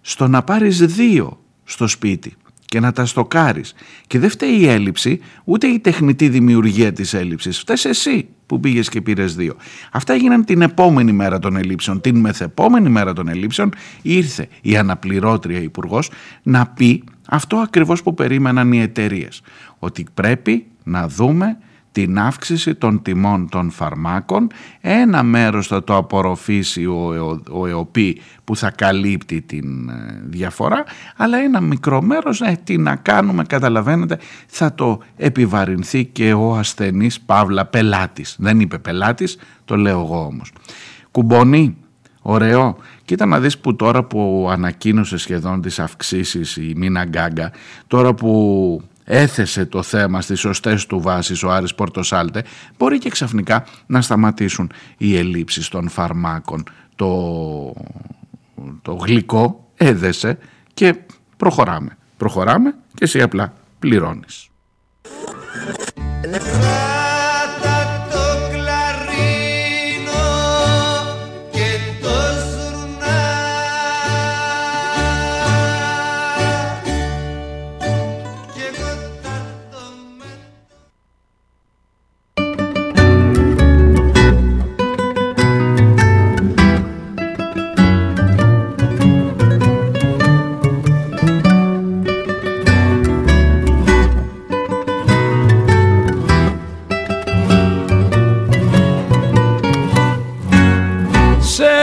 [0.01, 3.75] στο να πάρεις δύο στο σπίτι και να τα στοκάρεις.
[4.07, 7.59] Και δεν φταίει η έλλειψη, ούτε η τεχνητή δημιουργία της έλλειψης.
[7.59, 9.57] Φταίς εσύ που πήγες και πήρες δύο.
[9.93, 12.01] Αυτά έγιναν την επόμενη μέρα των ελλείψεων.
[12.01, 13.73] Την μεθεπόμενη μέρα των ελλείψεων
[14.03, 16.11] ήρθε η αναπληρώτρια υπουργός
[16.43, 19.43] να πει αυτό ακριβώς που περίμεναν οι εταιρείες.
[19.79, 21.59] Ότι πρέπει να δούμε
[21.93, 24.47] την αύξηση των τιμών των φαρμάκων.
[24.81, 30.85] Ένα μέρος θα το απορροφήσει ο, ο ΕΟΠΗ που θα καλύπτει την ε, διαφορά,
[31.17, 37.21] αλλά ένα μικρό μέρος, ε, τι να κάνουμε, καταλαβαίνετε, θα το επιβαρυνθεί και ο ασθενής
[37.21, 38.37] Παύλα πελάτης.
[38.39, 40.53] Δεν είπε πελάτης, το λέω εγώ όμως.
[41.11, 41.77] Κουμπονί,
[42.23, 42.77] ωραίο.
[43.05, 47.53] Κοίτα να δεις που τώρα που ανακοίνωσε σχεδόν τις αυξήσεις η Μίνα Γκάγκα,
[47.87, 52.45] τώρα που έθεσε το θέμα στις σωστές του βάσεις ο Άρης Πορτοσάλτε,
[52.79, 56.65] μπορεί και ξαφνικά να σταματήσουν οι ελλείψεις των φαρμάκων.
[56.97, 57.73] Το,
[58.83, 60.39] το γλυκό έδεσε
[60.75, 60.95] και
[61.37, 61.97] προχωράμε.
[62.17, 64.49] Προχωράμε και εσύ απλά πληρώνεις.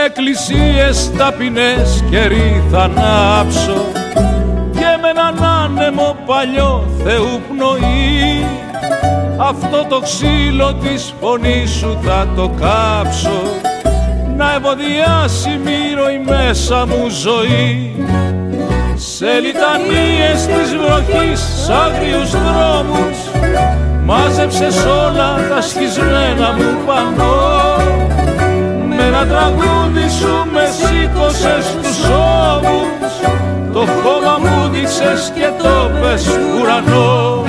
[0.04, 3.84] Εκκλησίες ταπεινές καιροί θα ανάψω
[4.72, 8.46] και με έναν άνεμο παλιό Θεού πνοή.
[9.38, 13.42] Αυτό το ξύλο της φωνής σου θα το κάψω
[14.36, 17.94] να ευωδιάσει μύρο η μέσα μου ζωή.
[18.94, 23.18] Σε λιτανίες της βροχής σ' άγριους δρόμους
[24.04, 27.59] μάζεψες όλα τα σχισμένα μου πανώ
[29.20, 33.12] με ένα τραγούδι σου με σήκωσες στους ώμους.
[33.72, 36.26] Το χώμα μου δείξες και το πες
[36.60, 37.44] ουρανό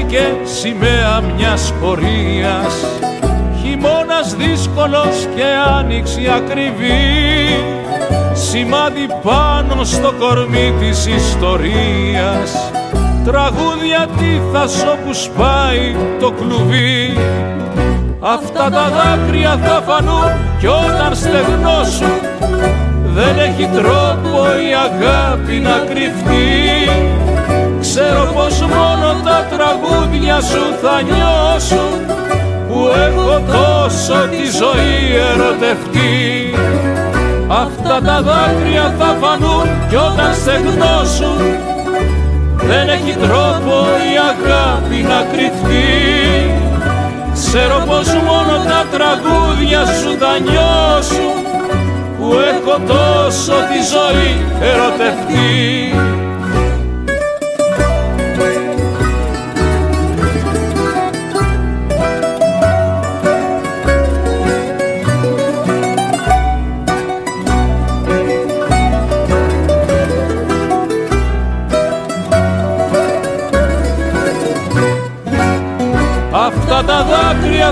[0.00, 2.74] υψώθηκε σημαία μιας πορείας.
[3.62, 5.44] Χειμώνας δύσκολος και
[5.78, 7.64] άνοιξη ακριβή.
[8.32, 12.70] Σημάδι πάνω στο κορμί της ιστορίας.
[13.24, 17.18] Τραγούδια τίθας όπου σπάει το κλουβί.
[18.20, 22.20] Αυτά τα δάκρυα θα φανούν κι όταν στεγνώσουν.
[23.14, 27.19] Δεν έχει τρόπο η αγάπη να κρυφτεί
[28.00, 31.98] Ξέρω πως μόνο τα τραγούδια σου θα νιώσουν
[32.68, 36.54] που έχω τόσο τη ζωή ερωτευτεί
[37.48, 41.40] Αυτά τα δάκρυα θα φανούν κι όταν στεγνώσουν
[42.56, 43.74] δεν έχει τρόπο
[44.10, 45.90] η αγάπη να κρυφτεί.
[47.34, 51.34] Ξέρω πως μόνο τα τραγούδια σου θα νιώσουν
[52.18, 56.19] που έχω τόσο τη ζωή ερωτευτεί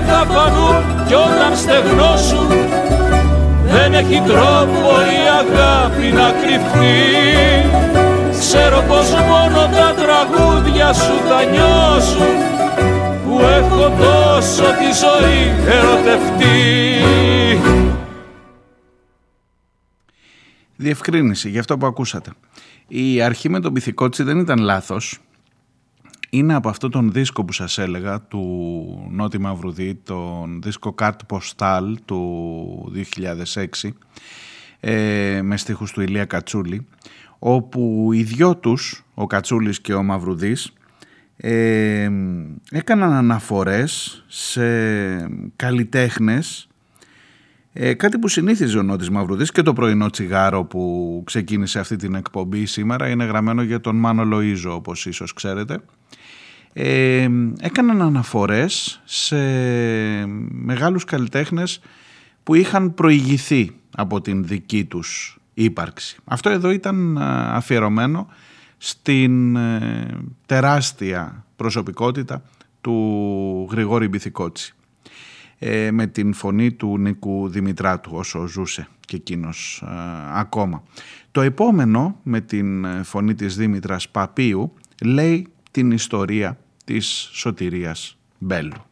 [0.01, 2.47] θα φανούν κι όταν στεγνώσουν
[3.71, 6.99] δεν έχει τρόπο η αγάπη να κρυφτεί.
[8.39, 12.35] Ξέρω πως μόνο τα τραγούδια σου θα νιώσουν
[13.25, 16.59] που έχω τόσο τη ζωή ερωτευτεί.
[20.75, 22.31] Διευκρίνηση για αυτό που ακούσατε.
[22.87, 25.19] Η αρχή με τον Πυθικότσι δεν ήταν λάθος
[26.29, 31.93] είναι από αυτό τον δίσκο που σας έλεγα του Νότι Μαυρουδί, τον δίσκο Cart Postal
[32.05, 32.93] του
[33.53, 33.89] 2006
[34.79, 36.87] ε, με στίχους του Ηλία Κατσούλη
[37.39, 40.73] όπου οι δυο τους, ο Κατσούλης και ο Μαυρουδής
[41.37, 42.09] ε,
[42.71, 44.61] έκαναν αναφορές σε
[45.55, 46.67] καλλιτέχνες
[47.73, 52.15] ε, κάτι που συνήθιζε ο Νότης Μαυρουδής και το πρωινό τσιγάρο που ξεκίνησε αυτή την
[52.15, 53.09] εκπομπή σήμερα.
[53.09, 55.79] Είναι γραμμένο για τον Μάνο Λοΐζο όπως ίσως ξέρετε
[56.73, 59.37] ε, έκαναν αναφορές σε
[60.49, 61.81] μεγάλους καλλιτέχνες
[62.43, 66.17] που είχαν προηγηθεί από την δική τους ύπαρξη.
[66.25, 68.27] Αυτό εδώ ήταν αφιερωμένο
[68.77, 70.07] στην ε,
[70.45, 72.43] τεράστια προσωπικότητα
[72.81, 74.73] του Γρηγόρη Μπιθικότσι
[75.59, 79.83] ε, με την φωνή του Νίκου Δημητράτου όσο ζούσε και εκείνος
[80.33, 80.83] ακόμα.
[81.31, 88.83] Το επόμενο με την φωνή της Δήμητρας Παπίου λέει την ιστορία της σωτηρίας Μπέλου.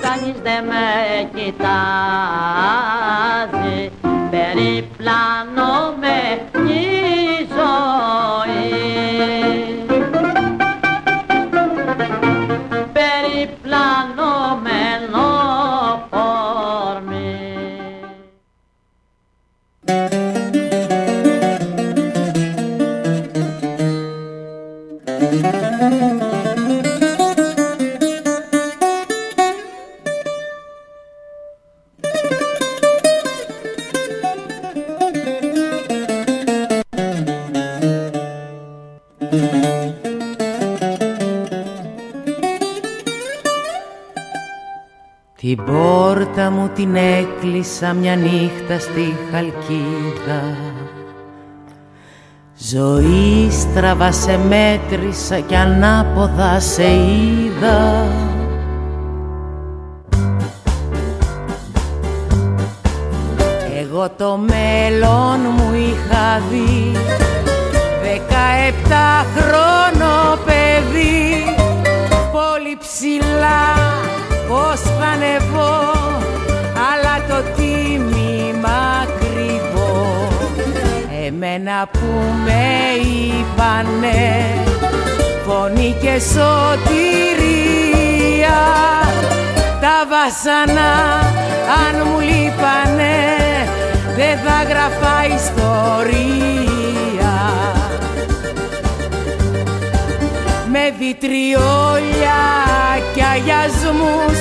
[0.00, 1.60] Κανείς δεν με κοιτάζει,
[4.30, 5.94] περιπλάνω
[46.36, 50.56] πόρτα μου την έκλεισα μια νύχτα στη Χαλκίδα.
[52.58, 58.06] Ζωή στραβά σε μέτρησα κι ανάποδα σε είδα.
[63.80, 64.36] Εγώ το
[86.16, 86.22] φωνή και
[86.98, 88.60] σωτηρία
[89.80, 90.94] τα βασανά
[91.86, 93.18] αν μου λείπανε
[94.16, 97.34] δεν θα γραφά ιστορία.
[100.72, 102.42] Με βιτριόλια
[103.14, 104.38] και αγιασμούς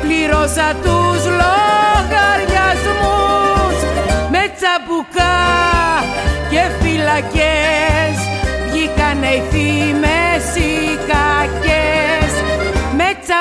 [0.00, 3.76] πλήρωσα τους λογαριασμούς.
[4.30, 5.38] Με τσαμπουκά
[6.50, 8.14] και φυλακές
[8.70, 10.11] βγήκανε οι φήμες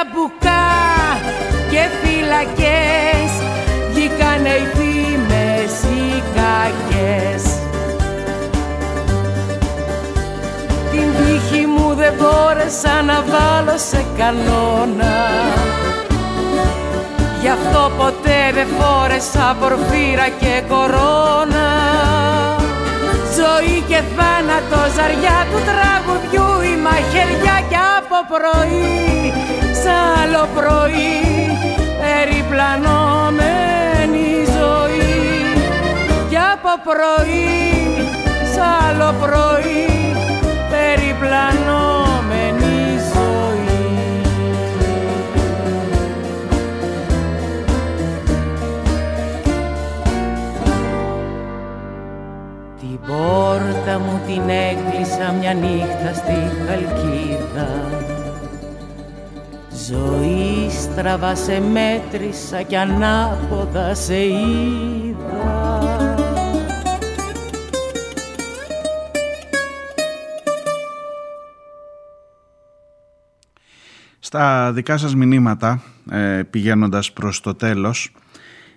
[0.04, 0.68] με τσαμπουκά
[1.72, 3.32] και φυλακές
[3.91, 7.43] βγήκανε οι φήμες οι κακές.
[10.91, 15.16] Την τύχη μου δεν μπόρεσα να βάλω σε κανόνα.
[17.41, 21.70] Γι' αυτό ποτέ δεν φόρεσα πορφύρα και κορώνα.
[23.38, 29.22] Ζωή και θάνατο ζαριά του τραγουδιού η μαχαιριά κι από πρωί.
[29.58, 31.20] σ' άλλο πρωί
[32.02, 35.20] περιπλανόμενη ζωή.
[36.30, 37.50] Κι από πρωί
[38.54, 39.86] σ' άλλο πρωί
[40.70, 42.80] περιπλανόμενη
[43.14, 43.86] ζωή.
[52.80, 57.70] Την πόρτα μου την έκλεισα μια νύχτα στη Χαλκίδα
[59.92, 65.70] Ζωή στραβά σε μέτρησα κι ανάποδα σε είδα.
[74.20, 78.16] Στα δικά σας μηνύματα, ε, πηγαίνοντας προς το τέλος,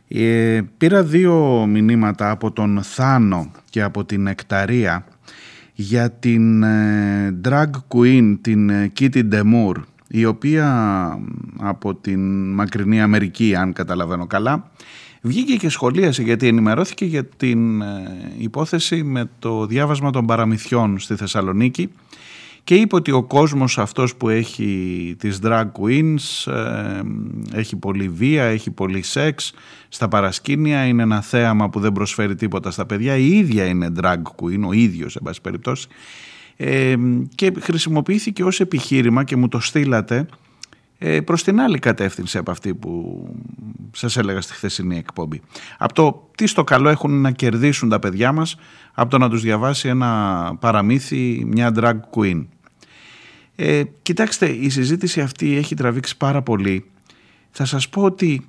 [0.08, 5.04] ε, πήρα δύο μηνύματα από τον Θάνο και από την Εκταρία
[5.74, 9.82] για την ε, drag queen, την ε, Kitty Demure,
[10.16, 10.68] η οποία
[11.60, 14.70] από την μακρινή Αμερική, αν καταλαβαίνω καλά,
[15.20, 21.16] βγήκε και σχολίασε γιατί ενημερώθηκε για την ε, υπόθεση με το διάβασμα των παραμυθιών στη
[21.16, 21.90] Θεσσαλονίκη
[22.64, 27.00] και είπε ότι ο κόσμος αυτός που έχει τις drag queens ε,
[27.52, 29.52] έχει πολύ βία, έχει πολύ σεξ
[29.88, 34.22] στα παρασκήνια, είναι ένα θέαμα που δεν προσφέρει τίποτα στα παιδιά, η ίδια είναι drag
[34.36, 35.88] queen, ο ίδιος σε πάση περιπτώσει
[36.56, 36.94] ε,
[37.34, 40.26] και χρησιμοποιήθηκε ως επιχείρημα και μου το στείλατε
[40.98, 43.26] ε, προς την άλλη κατεύθυνση από αυτή που
[43.92, 45.40] σας έλεγα στη χθεσινή εκπομπή.
[45.78, 48.56] Από το τι στο καλό έχουν να κερδίσουν τα παιδιά μας
[48.94, 52.46] από το να τους διαβάσει ένα παραμύθι, μια drag queen.
[53.56, 56.84] Ε, κοιτάξτε, η συζήτηση αυτή έχει τραβήξει πάρα πολύ.
[57.50, 58.46] Θα σας πω ότι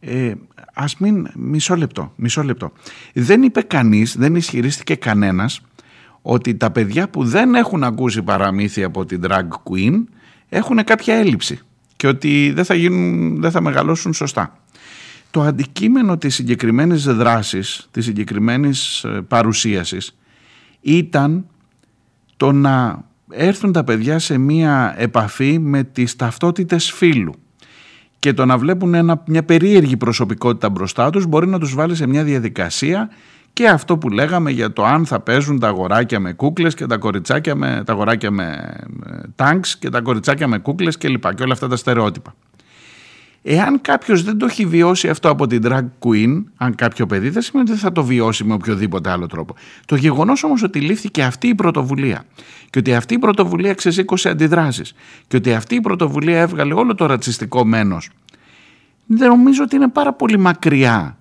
[0.00, 0.32] ε,
[0.74, 2.72] ας μην, μισό λεπτό, μισό λεπτό.
[3.12, 5.60] Δεν είπε κανείς, δεν ισχυρίστηκε κανένας
[6.22, 10.04] ότι τα παιδιά που δεν έχουν ακούσει παραμύθι από την drag queen
[10.48, 11.58] έχουν κάποια έλλειψη
[11.96, 14.58] και ότι δεν θα, γίνουν, δεν θα μεγαλώσουν σωστά.
[15.30, 20.16] Το αντικείμενο της συγκεκριμένης δράσης, της συγκεκριμένης ε, παρουσίασης
[20.80, 21.46] ήταν
[22.36, 27.34] το να έρθουν τα παιδιά σε μία επαφή με τις ταυτότητες φίλου
[28.18, 32.06] και το να βλέπουν ένα, μια περίεργη προσωπικότητα μπροστά τους μπορεί να τους βάλει σε
[32.06, 33.10] μια διαδικασία
[33.60, 36.96] και αυτό που λέγαμε για το αν θα παίζουν τα αγοράκια με κούκλες και τα
[36.96, 38.74] κοριτσάκια με τα αγοράκια με
[39.36, 42.34] τάγκς και τα κοριτσάκια με κούκλες και λοιπά και όλα αυτά τα στερεότυπα.
[43.42, 47.42] Εάν κάποιος δεν το έχει βιώσει αυτό από την drag queen, αν κάποιο παιδί, δεν
[47.42, 49.54] σημαίνει ότι θα το βιώσει με οποιοδήποτε άλλο τρόπο.
[49.86, 52.24] Το γεγονός όμως ότι λήφθηκε αυτή η πρωτοβουλία
[52.70, 54.94] και ότι αυτή η πρωτοβουλία ξεσήκωσε αντιδράσεις
[55.28, 58.10] και ότι αυτή η πρωτοβουλία έβγαλε όλο το ρατσιστικό μένος,
[59.06, 61.19] δεν νομίζω ότι είναι πάρα πολύ μακριά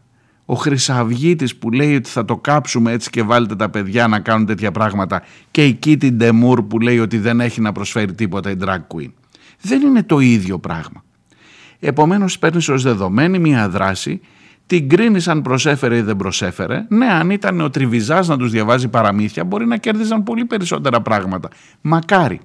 [0.52, 4.46] ο Χρυσαυγίτης που λέει ότι θα το κάψουμε έτσι και βάλετε τα παιδιά να κάνουν
[4.46, 5.22] τέτοια πράγματα
[5.52, 9.12] και η Κίτι Ντεμούρ που λέει ότι δεν έχει να προσφέρει τίποτα η drag queen.
[9.62, 11.04] Δεν είναι το ίδιο πράγμα.
[11.80, 14.22] Επομένως παίρνεις ως δεδομένη μια δράση
[14.66, 16.86] την κρίνεις αν προσέφερε ή δεν προσέφερε.
[16.90, 21.50] Ναι, αν ήταν ο Τριβιζάς να τους διαβάζει παραμύθια, μπορεί να κέρδιζαν πολύ περισσότερα πράγματα.
[21.82, 22.40] Μακάρι.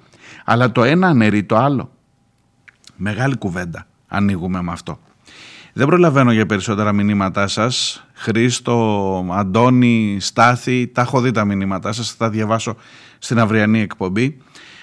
[0.44, 1.90] Αλλά το ένα αναιρεί το άλλο.
[2.96, 4.98] Μεγάλη κουβέντα ανοίγουμε με αυτό.
[5.77, 8.07] Δεν προλαβαίνω για περισσότερα μηνύματά σας.
[8.12, 12.77] Χρήστο, Αντώνη, Στάθη, τα έχω δει τα μηνύματά σας, θα τα διαβάσω
[13.18, 14.39] στην αυριανή εκπομπή.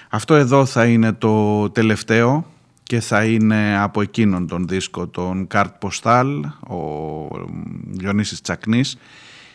[0.08, 2.46] Αυτό εδώ θα είναι το τελευταίο
[2.82, 7.28] και θα είναι από εκείνον τον δίσκο, τον Καρτ Ποστάλ, ο
[7.84, 8.96] Διονύσης Τσακνής,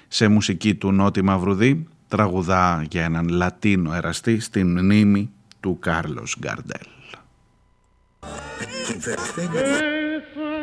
[0.08, 5.30] σε μουσική του Νότι Μαυρουδή, τραγουδά για έναν Λατίνο εραστή στην μνήμη
[5.60, 6.88] του Κάρλος Γκαρντέλ.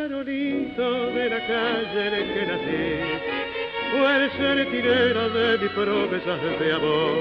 [0.09, 2.87] De la calle en que nací
[3.91, 7.17] fue el sentinela de mis promesas de amor.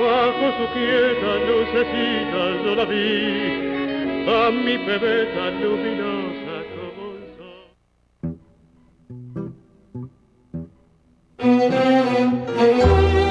[0.00, 3.04] Bajo su quieta lucecita yo la vi,
[4.26, 7.24] a mi bebé tan luminosa como el
[12.56, 13.25] sol.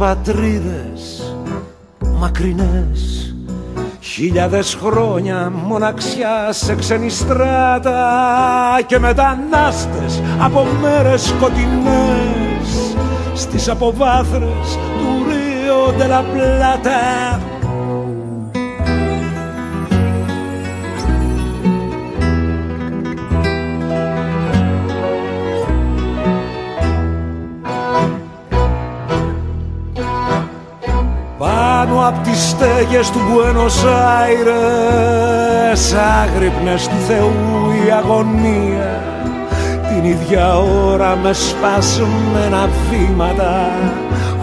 [0.00, 1.34] Πατρίδες
[2.18, 3.34] μακρινές.
[4.00, 8.00] Χιλιάδες χρόνια μοναξιά σε ξένη στράτα
[8.86, 12.94] και μετανάστες από μέρες σκοτεινές.
[13.34, 17.40] Στις αποβάθρες του Ρίο Ντελαπλάτα
[32.00, 33.84] πάνω απ' τις στέγες του Μπουένος
[34.22, 39.02] Άιρες άγρυπνες του Θεού η αγωνία.
[39.88, 43.70] Την ίδια ώρα με σπασμένα βήματα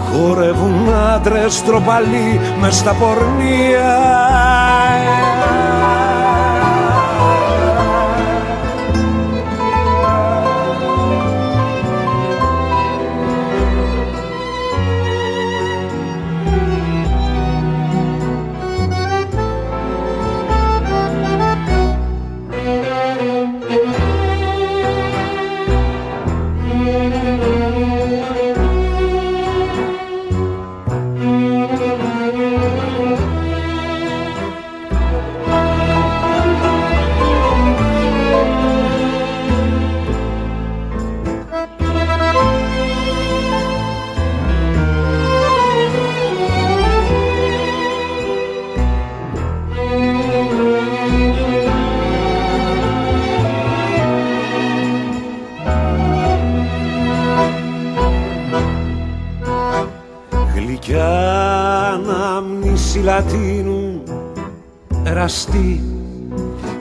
[0.04, 3.98] χορεύουν άντρες τροπαλοί μες στα πορνεία
[65.28, 65.82] εραστή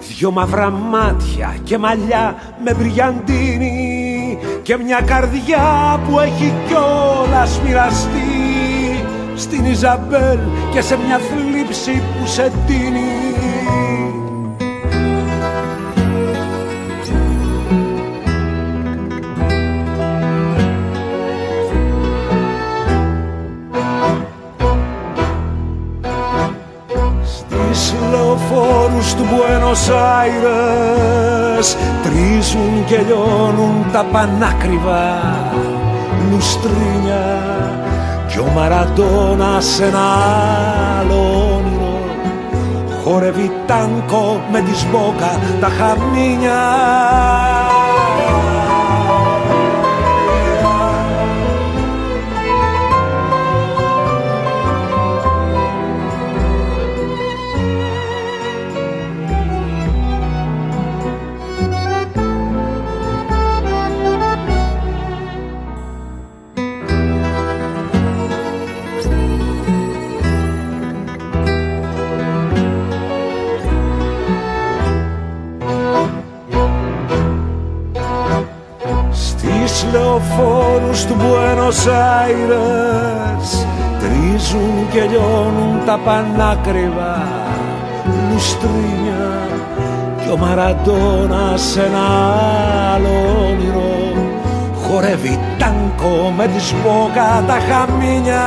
[0.07, 8.19] Δυο μαύρα μάτια και μαλλιά με μπριαντίνη Και μια καρδιά που έχει κιόλας μοιραστεί.
[9.35, 10.39] Στην Ιζαμπέλ
[10.71, 12.96] και σε μια θλίψη που σε τίνει
[29.17, 35.21] του Μπουένος Άιρες τρίζουν και λιώνουν τα πανάκριβα
[36.31, 37.25] λουστρίνια.
[38.27, 40.05] Κι ο Μαραντώνα σε ένα
[40.99, 41.99] άλλο όνειρο
[43.03, 46.59] χορεύει τάνκο με τη σμπόκα τα χαμίνια
[79.91, 83.67] λεωφόρους του Μπουένος Άιρες
[83.99, 87.27] τρίζουν και λιώνουν τα πανάκριβα
[88.31, 89.47] λουστρίνια
[90.21, 92.07] κι ο Μαραντώνα σε ένα
[92.93, 93.95] άλλο όνειρο.
[94.83, 98.45] Χορεύει τάνκο με τη σπόκα τα χαμίνια